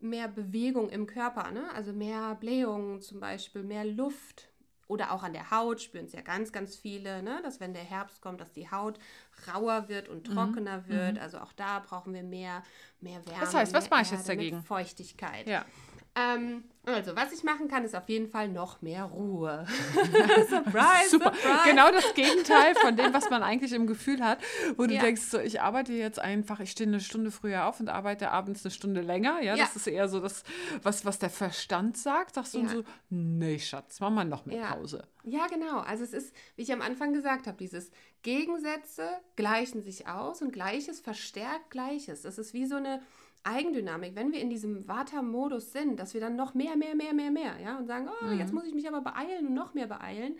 [0.00, 1.70] mehr Bewegung im Körper, ne?
[1.74, 4.48] also mehr Blähungen zum Beispiel, mehr Luft.
[4.88, 7.40] Oder auch an der Haut spüren es ja ganz, ganz viele, ne?
[7.42, 8.98] dass wenn der Herbst kommt, dass die Haut
[9.46, 10.32] rauer wird und mhm.
[10.32, 10.88] trockener mhm.
[10.88, 11.18] wird.
[11.18, 12.62] Also auch da brauchen wir mehr,
[13.00, 13.40] mehr Wärme.
[13.40, 14.62] Das heißt, was mache ich jetzt dagegen?
[14.62, 15.46] Feuchtigkeit.
[15.46, 15.66] Ja.
[16.14, 16.64] Ähm,
[16.94, 19.66] also, was ich machen kann, ist auf jeden Fall noch mehr Ruhe.
[20.48, 21.32] surprise, Super.
[21.32, 21.70] surprise.
[21.70, 24.38] Genau das Gegenteil von dem, was man eigentlich im Gefühl hat,
[24.76, 25.00] wo du ja.
[25.00, 28.64] denkst, so, ich arbeite jetzt einfach, ich stehe eine Stunde früher auf und arbeite abends
[28.64, 29.40] eine Stunde länger.
[29.40, 29.64] Ja, ja.
[29.64, 30.44] das ist eher so das,
[30.82, 32.34] was, was der Verstand sagt.
[32.34, 32.68] Sagst du ja.
[32.68, 35.04] so, nee, Schatz, mach mal noch mehr Pause.
[35.24, 35.80] Ja, genau.
[35.80, 37.90] Also es ist, wie ich am Anfang gesagt habe, dieses
[38.22, 42.22] Gegensätze gleichen sich aus und Gleiches verstärkt Gleiches.
[42.22, 43.02] Das ist wie so eine
[43.48, 47.30] Eigendynamik, wenn wir in diesem Vata-Modus sind, dass wir dann noch mehr, mehr, mehr, mehr,
[47.30, 48.38] mehr, ja, und sagen, oh, mhm.
[48.38, 50.36] jetzt muss ich mich aber beeilen und noch mehr beeilen.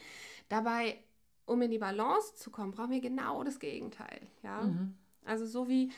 [0.49, 0.99] Dabei,
[1.47, 4.63] um in die Balance zu kommen, brauchen wir genau das Gegenteil, ja.
[4.63, 4.95] Mhm.
[5.25, 5.91] Also so wie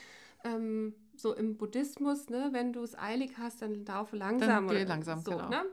[0.43, 4.67] ähm, so im Buddhismus, ne, wenn du es eilig hast, dann laufe langsam.
[4.67, 5.49] Dann geh langsam, so, genau.
[5.49, 5.65] Ne?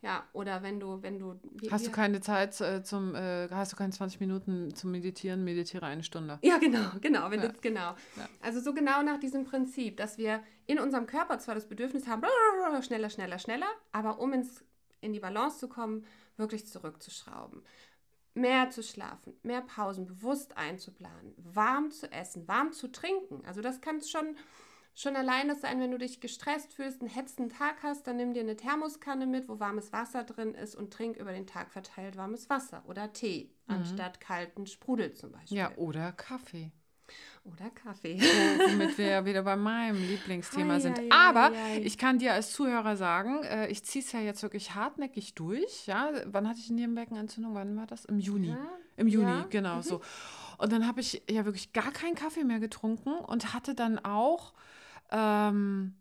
[0.00, 1.40] Ja, oder wenn du, wenn du.
[1.54, 5.42] Wie, hast du keine Zeit äh, zum, äh, hast du keine 20 Minuten zum Meditieren,
[5.42, 6.38] meditiere eine Stunde.
[6.42, 7.48] Ja, genau, genau, wenn ja.
[7.48, 7.96] du, genau.
[8.16, 8.28] Ja.
[8.40, 12.22] Also so genau nach diesem Prinzip, dass wir in unserem Körper zwar das Bedürfnis haben,
[12.82, 14.64] schneller, schneller, schneller, aber um ins,
[15.00, 16.04] in die Balance zu kommen,
[16.36, 17.62] wirklich zurückzuschrauben.
[18.34, 23.42] Mehr zu schlafen, mehr Pausen bewusst einzuplanen, warm zu essen, warm zu trinken.
[23.44, 24.36] Also das kann schon
[24.98, 28.34] Schon allein das sein, wenn du dich gestresst fühlst, einen hetzenden Tag hast, dann nimm
[28.34, 32.16] dir eine Thermoskanne mit, wo warmes Wasser drin ist und trink über den Tag verteilt
[32.16, 33.76] warmes Wasser oder Tee, mhm.
[33.76, 35.56] anstatt kalten Sprudel zum Beispiel.
[35.56, 36.72] Ja, oder Kaffee.
[37.44, 38.18] Oder Kaffee.
[38.18, 40.98] womit wir ja wieder bei meinem Lieblingsthema ei, sind.
[40.98, 44.42] Ei, Aber ei, ich kann dir als Zuhörer sagen, äh, ich ziehe es ja jetzt
[44.42, 45.86] wirklich hartnäckig durch.
[45.86, 47.54] Ja, wann hatte ich eine Nebenwirkenentzündung?
[47.54, 48.04] Wann war das?
[48.04, 48.48] Im Juni.
[48.48, 49.46] Ja, Im Juni, ja.
[49.48, 49.82] genau mhm.
[49.82, 50.00] so.
[50.58, 54.54] Und dann habe ich ja wirklich gar keinen Kaffee mehr getrunken und hatte dann auch
[55.10, 55.94] ähm,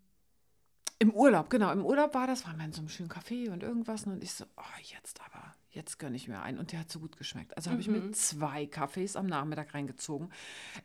[1.00, 3.62] Im Urlaub, genau, im Urlaub war das, waren wir in so einem schönen Café und
[3.62, 4.06] irgendwas.
[4.06, 6.58] Und ich so, oh, jetzt aber, jetzt gönne ich mir einen.
[6.58, 7.56] Und der hat so gut geschmeckt.
[7.56, 7.74] Also mhm.
[7.74, 8.14] habe ich mir mhm.
[8.14, 10.32] zwei Kaffees am Nachmittag reingezogen.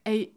[0.04, 0.36] Ey,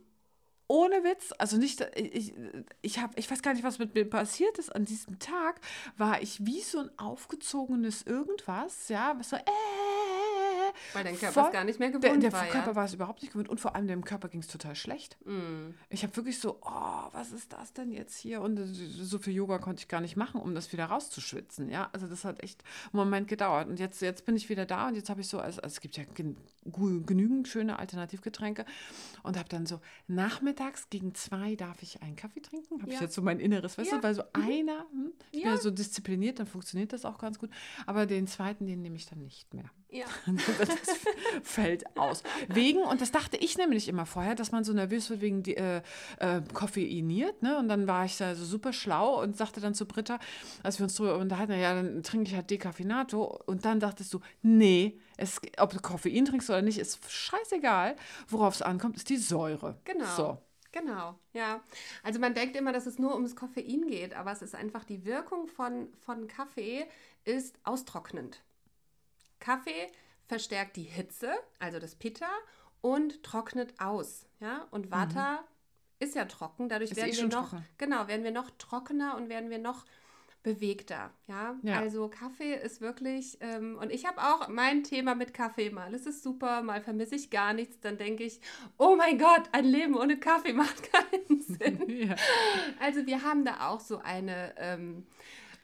[0.67, 2.33] ohne Witz, also nicht, ich,
[2.81, 4.73] ich, hab, ich weiß gar nicht, was mit mir passiert ist.
[4.73, 5.61] An diesem Tag
[5.97, 9.41] war ich wie so ein aufgezogenes Irgendwas, ja, was so, äh,
[10.93, 12.43] weil dein Körper es gar nicht mehr gewohnt der, der war.
[12.43, 12.75] Der Körper ja?
[12.75, 15.17] war es überhaupt nicht gewohnt und vor allem dem Körper ging es total schlecht.
[15.25, 15.71] Mm.
[15.89, 18.41] Ich habe wirklich so, oh, was ist das denn jetzt hier?
[18.41, 21.69] Und so viel Yoga konnte ich gar nicht machen, um das wieder rauszuschwitzen.
[21.69, 23.67] Ja, also das hat echt einen Moment gedauert.
[23.67, 25.81] Und jetzt, jetzt bin ich wieder da und jetzt habe ich so, also, also es
[25.81, 28.65] gibt ja genügend schöne Alternativgetränke
[29.23, 32.81] und habe dann so, nachmittags gegen zwei darf ich einen Kaffee trinken.
[32.81, 32.95] Habe ja.
[32.95, 33.97] ich jetzt so mein Inneres, weißt ja.
[33.97, 34.43] du, weil so mhm.
[34.43, 37.49] einer, hm, ich bin ja so diszipliniert, dann funktioniert das auch ganz gut.
[37.85, 39.69] Aber den zweiten, den nehme ich dann nicht mehr.
[39.95, 40.05] Ja.
[40.57, 40.69] das
[41.43, 42.23] fällt aus.
[42.49, 45.55] Wegen, und das dachte ich nämlich immer vorher, dass man so nervös wird wegen die,
[45.55, 45.81] äh,
[46.19, 47.41] äh, koffeiniert.
[47.41, 47.57] Ne?
[47.57, 50.19] Und dann war ich da so super schlau und sagte dann zu Britta,
[50.63, 53.23] als wir uns darüber unterhalten, ja, dann trinke ich halt Decaffeinato.
[53.45, 57.95] Und dann dachtest du, nee, es, ob du Koffein trinkst oder nicht, ist scheißegal.
[58.27, 59.79] Worauf es ankommt, ist die Säure.
[59.85, 60.15] Genau.
[60.15, 60.37] So.
[60.73, 61.61] Genau, ja.
[62.03, 65.05] Also man denkt immer, dass es nur ums Koffein geht, aber es ist einfach die
[65.05, 66.85] Wirkung von, von Kaffee
[67.23, 68.41] ist austrocknend.
[69.45, 69.91] Kaffee
[70.27, 72.29] verstärkt die Hitze, also das Pitta,
[72.81, 74.25] und trocknet aus.
[74.39, 74.67] Ja?
[74.71, 75.45] Und Vata mhm.
[75.99, 77.65] ist ja trocken, dadurch ist werden eh wir noch, trocken.
[77.77, 79.85] genau, werden wir noch trockener und werden wir noch
[80.41, 81.11] bewegter.
[81.27, 81.79] Ja, ja.
[81.79, 85.93] also Kaffee ist wirklich, ähm, und ich habe auch mein Thema mit Kaffee mal.
[85.93, 88.39] Es ist super, mal vermisse ich gar nichts, dann denke ich,
[88.77, 91.83] oh mein Gott, ein Leben ohne Kaffee macht keinen Sinn.
[91.87, 92.15] ja.
[92.79, 95.05] Also wir haben da auch so eine ähm,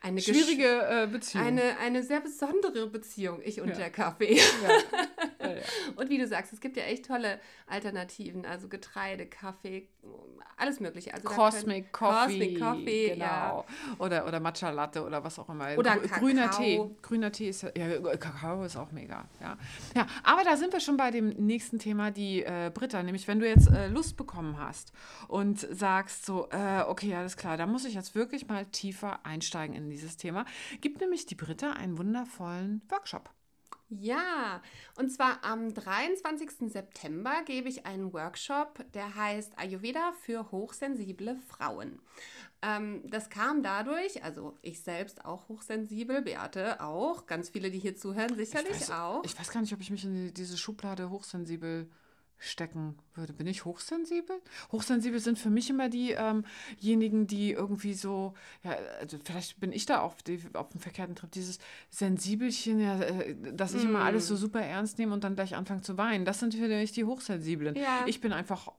[0.02, 1.46] eine schwierige äh, Beziehung.
[1.46, 3.76] Eine, eine sehr besondere Beziehung, ich und ja.
[3.76, 4.36] der Kaffee.
[4.36, 4.42] Ja.
[5.58, 9.88] Ja, und wie du sagst, es gibt ja echt tolle Alternativen, also Getreide, Kaffee,
[10.58, 11.14] alles Mögliche.
[11.14, 12.56] Also Cosmic Coffee.
[12.56, 13.66] Cosmic Coffee, genau.
[14.00, 15.78] Oder, oder Matcha Latte oder was auch immer.
[15.78, 16.82] Oder Gr grüner Tee.
[17.02, 19.26] Grüner Tee ist ja, Kakao ist auch mega.
[19.40, 19.58] Ja.
[19.96, 23.40] ja, aber da sind wir schon bei dem nächsten Thema, die äh, Britta, nämlich wenn
[23.40, 24.94] du jetzt äh, Lust bekommen hast
[25.28, 29.76] und sagst so, äh, okay, alles klar, da muss ich jetzt wirklich mal tiefer einsteigen
[29.76, 30.46] in dieses Thema,
[30.82, 33.30] gibt nämlich die Britta einen wundervollen Workshop.
[34.00, 34.62] Ja,
[34.96, 36.72] und zwar am 23.
[36.72, 42.00] September gebe ich einen Workshop, der heißt Ayurveda für hochsensible Frauen.
[42.62, 47.98] Ähm, das kam dadurch, also ich selbst auch hochsensibel, Beate auch, ganz viele, die hier
[47.98, 49.24] zuhören, sicherlich ich weiß, auch.
[49.26, 51.90] Ich weiß gar nicht, ob ich mich in diese Schublade hochsensibel
[52.42, 53.34] stecken würde.
[53.34, 54.42] Bin ich hochsensibel?
[54.72, 58.34] Hochsensibel sind für mich immer diejenigen, ähm die irgendwie so,
[58.64, 61.60] ja, also vielleicht bin ich da auf, die, auf dem verkehrten Trip, dieses
[61.92, 63.90] Sensibelchen, ja, äh, dass ich mm.
[63.90, 66.26] immer alles so super ernst nehme und dann gleich anfange zu weinen.
[66.26, 67.76] Das sind für mich die Hochsensiblen.
[67.76, 68.06] Ja.
[68.08, 68.72] Ich bin einfach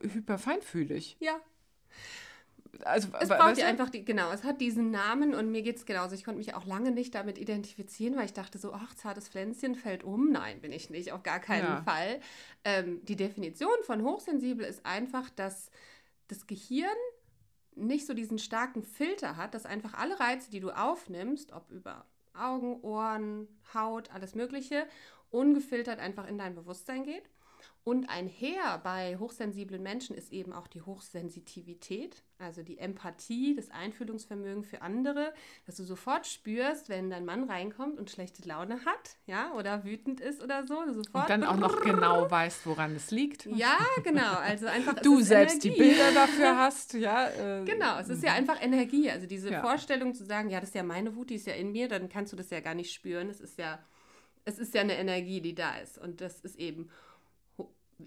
[0.00, 1.16] hyperfeinfühlig.
[1.18, 1.40] Ja,
[2.84, 5.86] also, es braucht ja einfach, die, genau, es hat diesen Namen und mir geht es
[5.86, 6.14] genauso.
[6.14, 9.74] Ich konnte mich auch lange nicht damit identifizieren, weil ich dachte so, ach, zartes Pflänzchen
[9.74, 10.30] fällt um.
[10.30, 11.82] Nein, bin ich nicht, auf gar keinen ja.
[11.82, 12.20] Fall.
[12.64, 15.70] Ähm, die Definition von hochsensibel ist einfach, dass
[16.28, 16.88] das Gehirn
[17.74, 22.04] nicht so diesen starken Filter hat, dass einfach alle Reize, die du aufnimmst, ob über
[22.34, 24.86] Augen, Ohren, Haut, alles Mögliche,
[25.30, 27.28] ungefiltert einfach in dein Bewusstsein geht.
[27.88, 34.62] Und einher bei hochsensiblen Menschen ist eben auch die Hochsensitivität, also die Empathie, das Einfühlungsvermögen
[34.62, 35.32] für andere,
[35.64, 40.20] dass du sofort spürst, wenn dein Mann reinkommt und schlechte Laune hat, ja, oder wütend
[40.20, 41.14] ist oder so, sofort.
[41.14, 43.46] Und dann auch noch genau weißt, woran es liegt.
[43.46, 44.34] Ja, genau.
[44.34, 44.96] Also einfach.
[45.00, 45.70] Du selbst Energie.
[45.70, 47.30] die Bilder dafür hast, ja.
[47.30, 49.10] Äh, genau, es ist ja einfach Energie.
[49.10, 49.62] Also diese ja.
[49.62, 52.10] Vorstellung zu sagen, ja, das ist ja meine Wut, die ist ja in mir, dann
[52.10, 53.30] kannst du das ja gar nicht spüren.
[53.30, 53.78] Es ist ja,
[54.44, 55.96] es ist ja eine Energie, die da ist.
[55.96, 56.90] Und das ist eben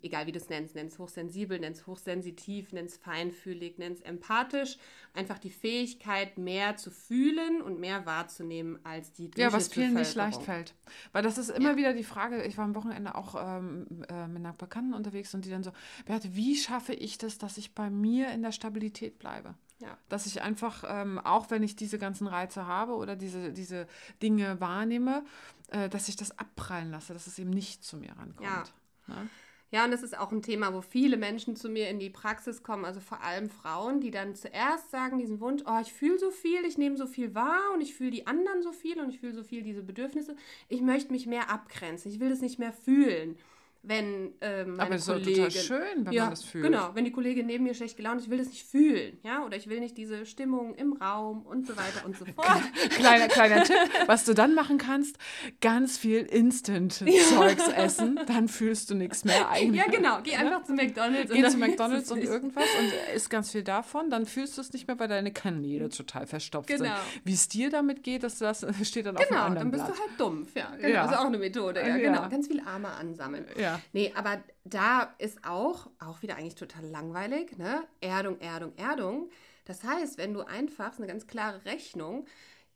[0.02, 4.78] egal wie du es nennst, nennst hochsensibel, nennst hochsensitiv, nennst feinfühlig, nennst empathisch,
[5.14, 10.16] einfach die Fähigkeit, mehr zu fühlen und mehr wahrzunehmen als die Ja, was vielen nicht
[10.16, 10.74] leicht fällt.
[11.12, 11.78] Weil das ist immer ja.
[11.78, 15.46] wieder die Frage, ich war am Wochenende auch ähm, äh, mit einer Bekannten unterwegs und
[15.46, 15.72] die dann so,
[16.06, 19.56] Beate, wie schaffe ich das, dass ich bei mir in der Stabilität bleibe?
[19.80, 19.98] Ja.
[20.10, 23.88] Dass ich einfach, ähm, auch wenn ich diese ganzen Reize habe oder diese, diese
[24.22, 25.24] Dinge wahrnehme,
[25.70, 28.74] äh, dass ich das abprallen lasse, dass es eben nicht zu mir rankommt.
[29.08, 29.16] Ja.
[29.16, 29.30] Ne?
[29.72, 32.61] Ja, und das ist auch ein Thema, wo viele Menschen zu mir in die Praxis
[32.61, 36.30] kommen, also vor allem Frauen, die dann zuerst sagen, diesen Wunsch, oh, ich fühle so
[36.30, 39.22] viel, ich nehme so viel wahr und ich fühle die anderen so viel und ich
[39.22, 40.36] fühle so viel diese Bedürfnisse.
[40.67, 43.38] Ich möchte mich mehr abgrenzen, ich will das nicht mehr fühlen
[43.84, 46.66] wenn ähm, meine Aber es ist total schön, wenn ja, man das fühlt.
[46.66, 49.44] Genau, wenn die Kollegin neben mir schlecht gelaunt ist, ich will das nicht fühlen, ja,
[49.44, 52.62] oder ich will nicht diese Stimmung im Raum und so weiter und so fort.
[52.92, 55.18] kleiner, kleiner Tipp, was du dann machen kannst,
[55.62, 57.74] ganz viel Instant-Zeugs ja.
[57.74, 59.82] essen, dann fühlst du nichts mehr eigentlich.
[59.84, 60.64] Ja, genau, geh einfach ja?
[60.64, 61.32] zu McDonalds.
[61.32, 64.88] Geh zu McDonalds und irgendwas und isst ganz viel davon, dann fühlst du es nicht
[64.88, 66.84] mehr, weil deine Kanäle total verstopft genau.
[66.84, 66.94] sind.
[67.24, 69.88] Wie es dir damit geht, das, das steht dann genau, auf einem anderen Genau, dann
[69.88, 69.98] bist Blatt.
[69.98, 71.04] du halt dumpf, ja, genau, ja.
[71.04, 73.46] das ist auch eine Methode, ja, genau, ganz viel Arme ansammeln.
[73.58, 73.70] Ja.
[73.72, 73.82] Ja.
[73.93, 77.84] Nee, aber da ist auch, auch wieder eigentlich total langweilig, ne?
[77.99, 79.30] Erdung, Erdung, Erdung.
[79.65, 82.26] Das heißt, wenn du einfach, eine ganz klare Rechnung,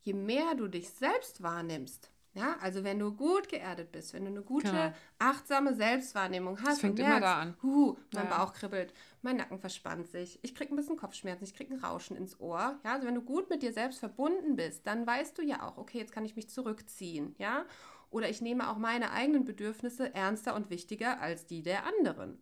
[0.01, 4.31] je mehr du dich selbst wahrnimmst, ja, also wenn du gut geerdet bist, wenn du
[4.31, 4.93] eine gute, genau.
[5.19, 7.57] achtsame Selbstwahrnehmung hast, das fängt merkst, immer da an.
[7.63, 8.37] Huh, mein ja.
[8.37, 12.17] Bauch kribbelt, mein Nacken verspannt sich, ich kriege ein bisschen Kopfschmerzen, ich kriege ein Rauschen
[12.17, 12.77] ins Ohr.
[12.83, 15.77] Ja, also wenn du gut mit dir selbst verbunden bist, dann weißt du ja auch,
[15.77, 17.65] okay, jetzt kann ich mich zurückziehen, ja.
[18.15, 22.39] Oder ich nehme auch meine eigenen Bedürfnisse ernster und wichtiger als die der anderen.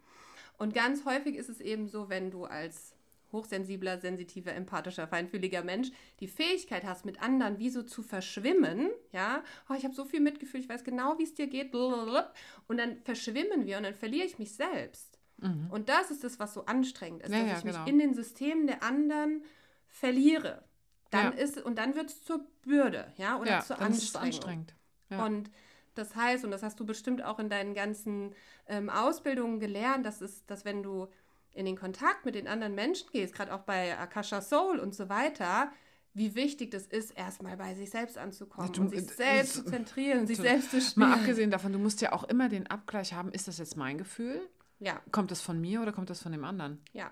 [0.60, 2.94] Und ganz häufig ist es eben so, wenn du als
[3.32, 9.44] hochsensibler, sensitiver, empathischer, feinfühliger Mensch die Fähigkeit hast, mit anderen wie so zu verschwimmen, ja,
[9.68, 13.02] oh, ich habe so viel Mitgefühl, ich weiß genau, wie es dir geht, und dann
[13.02, 15.18] verschwimmen wir und dann verliere ich mich selbst.
[15.38, 15.72] Mhm.
[15.72, 17.80] Und das ist das, was so anstrengend ist, ja, dass ja, ich genau.
[17.80, 19.44] mich in den Systemen der anderen
[19.88, 20.64] verliere.
[21.10, 21.44] Dann ja.
[21.44, 24.28] ist, und dann wird es zur Bürde, ja, oder zur Anstrengung.
[24.28, 24.76] anstrengend.
[25.10, 25.26] Ja.
[25.26, 25.50] Und
[25.96, 28.34] das heißt, und das hast du bestimmt auch in deinen ganzen
[28.68, 31.08] ähm, Ausbildungen gelernt, dass, es, dass wenn du
[31.52, 35.08] in den Kontakt mit den anderen Menschen gehst, gerade auch bei Akasha Soul und so
[35.10, 35.72] weiter,
[36.16, 40.28] wie wichtig das ist, erstmal bei sich selbst anzukommen du, und sich selbst zu zentrieren
[40.28, 41.10] sich selbst zu spielen.
[41.10, 43.98] Mal abgesehen davon, du musst ja auch immer den Abgleich haben, ist das jetzt mein
[43.98, 44.42] Gefühl?
[44.80, 45.02] Ja.
[45.12, 46.82] Kommt das von mir oder kommt das von dem anderen?
[46.92, 47.12] Ja.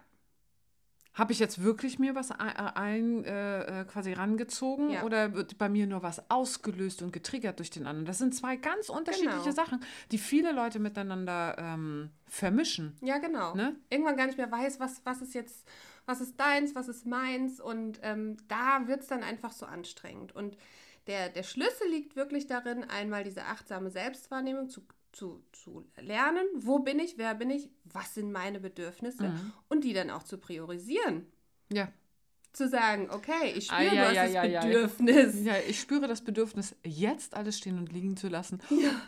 [1.14, 5.04] Habe ich jetzt wirklich mir was ein, äh, äh, quasi rangezogen ja.
[5.04, 8.06] oder wird bei mir nur was ausgelöst und getriggert durch den anderen?
[8.06, 9.52] Das sind zwei ganz unterschiedliche genau.
[9.52, 9.82] Sachen,
[10.12, 12.96] die viele Leute miteinander ähm, vermischen.
[13.02, 13.54] Ja, genau.
[13.56, 13.76] Ne?
[13.90, 15.68] Irgendwann gar nicht mehr weiß, was, was ist jetzt,
[16.06, 20.34] was ist deins, was ist meins und ähm, da wird es dann einfach so anstrengend.
[20.34, 20.56] Und
[21.08, 24.82] der, der Schlüssel liegt wirklich darin, einmal diese achtsame Selbstwahrnehmung zu
[25.12, 29.54] zu, zu lernen, wo bin ich, wer bin ich, was sind meine Bedürfnisse mhm.
[29.70, 31.28] und die dann auch zu priorisieren.
[31.72, 31.92] Ja.
[32.54, 35.46] Zu sagen, okay, ich spüre ah, ja, ja, das Bedürfnis.
[35.46, 38.60] Ja, ich spüre das Bedürfnis, jetzt alles stehen und liegen zu lassen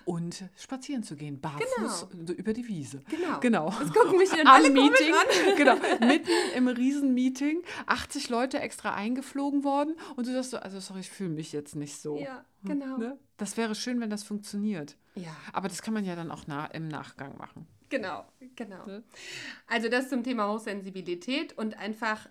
[0.06, 2.32] und spazieren zu gehen, barfuß genau.
[2.32, 3.02] über die Wiese.
[3.10, 3.39] Genau.
[3.41, 3.70] genau.
[3.70, 5.56] Das gucken mich dann alle Meeting, an.
[5.58, 5.76] genau,
[6.08, 11.10] mitten im Riesenmeeting, 80 Leute extra eingeflogen worden und du sagst so, also sorry, ich
[11.10, 12.18] fühle mich jetzt nicht so.
[12.18, 12.98] Ja, genau.
[12.98, 13.20] Ne?
[13.38, 14.96] Das wäre schön, wenn das funktioniert.
[15.16, 15.36] Ja.
[15.52, 17.68] Aber das kann man ja dann auch na im Nachgang machen.
[17.89, 18.26] Genau,
[18.56, 18.86] genau.
[18.88, 19.04] Ne?
[19.68, 22.28] Also das zum Thema Hochsensibilität und einfach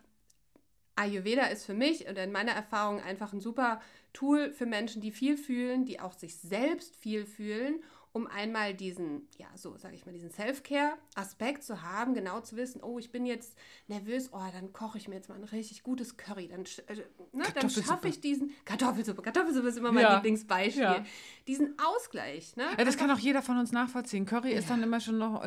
[0.96, 3.80] Ayurveda ist für mich und in meiner Erfahrung einfach ein super
[4.12, 7.82] Tool für Menschen, die viel fühlen, die auch sich selbst viel fühlen
[8.14, 12.82] um einmal diesen, ja, so sage ich mal, diesen Self-Care-Aspekt zu haben, genau zu wissen,
[12.82, 13.56] oh, ich bin jetzt
[13.88, 16.96] nervös, oh, dann koche ich mir jetzt mal ein richtig gutes Curry, dann, äh,
[17.32, 20.16] ne, dann schaffe ich diesen, Kartoffelsuppe, Kartoffelsuppe ist immer mein ja.
[20.16, 21.04] Lieblingsbeispiel, ja.
[21.46, 22.56] Diesen Ausgleich.
[22.56, 22.64] Ne?
[22.78, 24.26] Ja, das kann auch jeder von uns nachvollziehen.
[24.26, 25.42] Curry ist dann immer schon noch,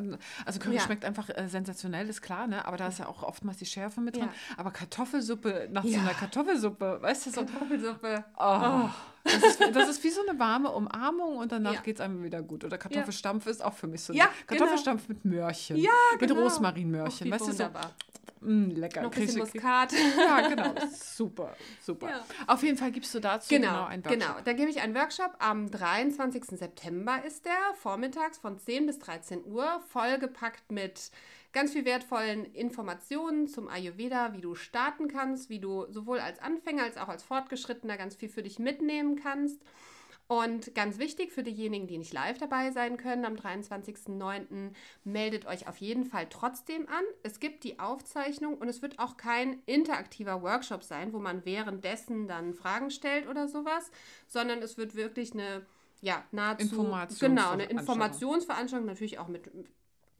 [0.46, 2.66] also Curry schmeckt einfach äh, sensationell, ist klar, ne?
[2.66, 6.14] aber da ist ja auch oftmals die Schärfe mit drin, aber Kartoffelsuppe, nach so einer
[6.14, 7.46] Kartoffelsuppe, weißt du so.
[7.46, 8.26] Kartoffelsuppe.
[8.38, 8.62] oh.
[8.62, 8.90] oh.
[9.26, 11.82] Das ist, das ist wie so eine warme Umarmung und danach ja.
[11.82, 12.64] geht es einem wieder gut.
[12.64, 13.52] Oder Kartoffelstampf ja.
[13.52, 14.14] ist auch für mich so.
[14.14, 14.60] Ja, genau.
[14.60, 15.20] Kartoffelstampf genau.
[15.24, 15.78] mit Möhrchen.
[15.78, 15.90] Ja,
[16.20, 16.36] genau.
[16.36, 17.32] Mit Rosmarinmöhrchen.
[17.32, 17.82] weißt wunderbar.
[17.82, 18.16] du so?
[18.46, 19.02] Mm, lecker.
[19.02, 19.92] Noch ein bisschen Muskat.
[20.18, 20.74] Ja, genau.
[20.92, 22.10] Super, super.
[22.10, 22.26] Ja.
[22.48, 24.20] Auf jeden Fall gibst du dazu genau, Genau, einen Workshop.
[24.28, 24.42] genau.
[24.44, 25.36] Da gebe ich einen Workshop.
[25.40, 26.46] Am 23.
[26.46, 31.12] September ist der, vormittags von 10 bis 13 Uhr, vollgepackt mit
[31.54, 36.84] ganz viel wertvollen Informationen zum Ayurveda, wie du starten kannst, wie du sowohl als Anfänger
[36.84, 39.62] als auch als Fortgeschrittener ganz viel für dich mitnehmen kannst.
[40.28, 44.72] Und ganz wichtig für diejenigen, die nicht live dabei sein können, am 23.09.
[45.04, 47.04] meldet euch auf jeden Fall trotzdem an.
[47.22, 52.28] Es gibt die Aufzeichnung und es wird auch kein interaktiver Workshop sein, wo man währenddessen
[52.28, 53.92] dann Fragen stellt oder sowas,
[54.28, 55.64] sondern es wird wirklich eine,
[56.02, 57.36] ja, nahezu, Informationsveranstaltung.
[57.36, 59.52] genau, eine Informationsveranstaltung, natürlich auch mit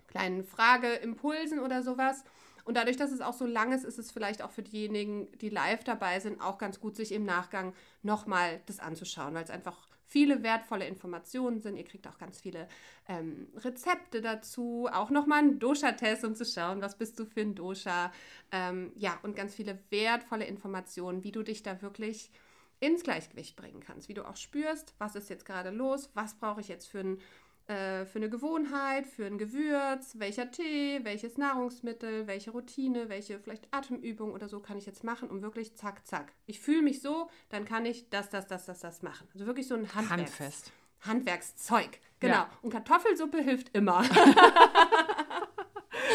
[0.06, 2.24] kleinen Frageimpulsen oder sowas.
[2.64, 5.50] Und dadurch, dass es auch so lang ist, ist es vielleicht auch für diejenigen, die
[5.50, 9.88] live dabei sind, auch ganz gut, sich im Nachgang nochmal das anzuschauen, weil es einfach
[10.06, 11.78] viele wertvolle Informationen sind.
[11.78, 12.68] Ihr kriegt auch ganz viele
[13.08, 17.56] ähm, Rezepte dazu, auch nochmal einen Dosha-Test, um zu schauen, was bist du für ein
[17.56, 18.12] Dosha.
[18.52, 22.32] Ähm, ja, und ganz viele wertvolle Informationen, wie du dich da wirklich
[22.80, 26.62] ins Gleichgewicht bringen kannst, wie du auch spürst, was ist jetzt gerade los, was brauche
[26.62, 27.22] ich jetzt für ein
[27.68, 33.68] äh, für eine Gewohnheit, für ein Gewürz, welcher Tee, welches Nahrungsmittel, welche Routine, welche vielleicht
[33.72, 36.34] Atemübung oder so kann ich jetzt machen, um wirklich zack, zack.
[36.46, 39.28] Ich fühle mich so, dann kann ich das, das, das, das, das machen.
[39.34, 40.72] Also wirklich so ein Handwerks Handfest.
[41.02, 42.00] Handwerkszeug.
[42.20, 42.34] Genau.
[42.34, 42.50] Ja.
[42.62, 44.04] Und Kartoffelsuppe hilft immer.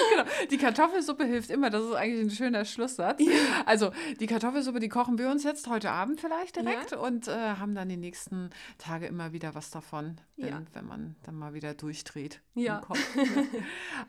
[0.10, 0.24] Genau.
[0.50, 1.70] Die Kartoffelsuppe hilft immer.
[1.70, 3.20] Das ist eigentlich ein schöner Schlusssatz.
[3.66, 7.74] Also die Kartoffelsuppe, die kochen wir uns jetzt heute Abend vielleicht direkt und äh, haben
[7.74, 10.62] dann die nächsten Tage immer wieder was davon, wenn, Ja.
[10.72, 12.78] wenn man dann mal wieder durchdreht Ja.
[12.78, 12.98] im Kopf.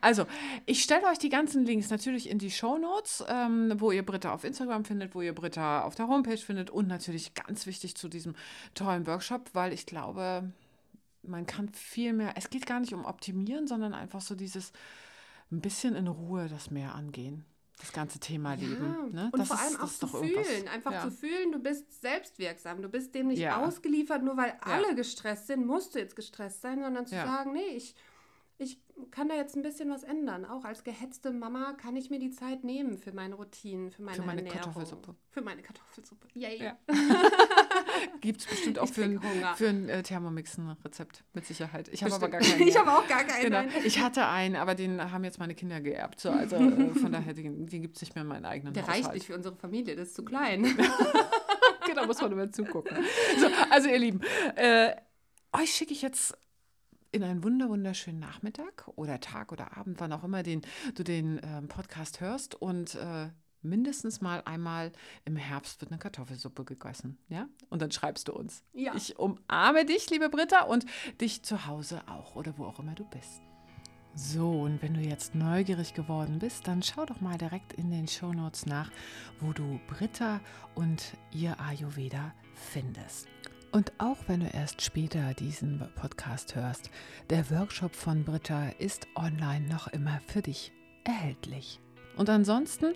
[0.00, 0.26] Also
[0.66, 4.44] ich stelle euch die ganzen Links natürlich in die Shownotes, ähm, wo ihr Britta auf
[4.44, 8.34] Instagram findet, wo ihr Britta auf der Homepage findet und natürlich ganz wichtig zu diesem
[8.74, 10.50] tollen Workshop, weil ich glaube,
[11.22, 14.72] man kann viel mehr, es geht gar nicht um Optimieren, sondern einfach so dieses
[15.52, 17.44] ein bisschen in Ruhe das mehr angehen.
[17.78, 19.10] Das ganze Thema Leben.
[19.12, 19.28] Ne?
[19.32, 20.46] Und das vor ist, allem das auch ist zu irgendwas.
[20.46, 20.68] fühlen.
[20.68, 21.02] Einfach ja.
[21.02, 22.80] zu fühlen, du bist selbstwirksam.
[22.80, 23.64] Du bist dem nicht Ja.
[23.64, 27.76] ausgeliefert, nur weil alle gestresst sind, musst du jetzt gestresst sein, sondern zu sagen, nee,
[27.76, 27.94] ich,
[28.62, 30.44] ich kann da jetzt ein bisschen was ändern.
[30.44, 34.16] Auch als gehetzte Mama kann ich mir die Zeit nehmen für meine Routinen, für meine,
[34.16, 34.60] Für meine Ernährung.
[34.60, 35.14] Kartoffelsuppe.
[35.30, 36.28] Für meine Kartoffelsuppe.
[36.34, 36.62] Yay.
[36.62, 36.78] Ja.
[38.20, 39.20] Gibt es bestimmt auch Ich für ein,
[39.56, 41.88] für ein äh, Thermomix ein Rezept, mit Sicherheit.
[41.88, 42.62] Ich habe aber gar keinen.
[42.68, 43.68] Ich habe auch gar keinen.
[43.68, 43.84] Genau.
[43.84, 46.20] Ich hatte einen, aber den haben jetzt meine Kinder geerbt.
[46.20, 48.84] So, also äh, von daher, den, den gibt es nicht mehr in meinen eigenen Der
[48.84, 49.04] Haushalt.
[49.04, 50.62] reicht nicht für unsere Familie, das ist zu klein.
[51.86, 52.96] genau, muss man immer zugucken.
[53.38, 54.20] So, also ihr Lieben,
[54.56, 54.94] äh,
[55.52, 56.36] euch schicke ich jetzt
[57.12, 60.62] in einen wunder wunderschönen Nachmittag oder Tag oder Abend, wann auch immer den,
[60.94, 63.28] du den ähm, Podcast hörst und äh,
[63.62, 64.92] mindestens mal einmal
[65.24, 67.48] im Herbst wird eine Kartoffelsuppe gegossen, ja?
[67.68, 68.64] Und dann schreibst du uns.
[68.72, 68.94] Ja.
[68.96, 70.84] Ich umarme dich, liebe Britta, und
[71.20, 73.42] dich zu Hause auch oder wo auch immer du bist.
[74.14, 78.06] So, und wenn du jetzt neugierig geworden bist, dann schau doch mal direkt in den
[78.06, 78.90] Shownotes nach,
[79.40, 80.40] wo du Britta
[80.74, 83.31] und ihr Ayurveda findest.
[83.72, 86.90] Und auch wenn du erst später diesen Podcast hörst,
[87.30, 90.72] der Workshop von Britta ist online noch immer für dich
[91.04, 91.80] erhältlich.
[92.14, 92.92] Und ansonsten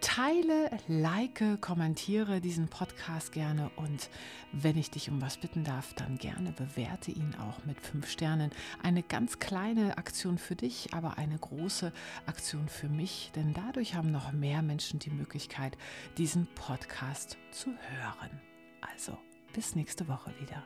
[0.00, 4.08] teile, like, kommentiere diesen Podcast gerne und
[4.52, 8.52] wenn ich dich um was bitten darf, dann gerne bewerte ihn auch mit fünf Sternen.
[8.80, 11.92] Eine ganz kleine Aktion für dich, aber eine große
[12.26, 15.76] Aktion für mich, denn dadurch haben noch mehr Menschen die Möglichkeit,
[16.16, 18.40] diesen Podcast zu hören.
[18.80, 19.18] Also,
[19.52, 20.62] bis nächste Woche wieder.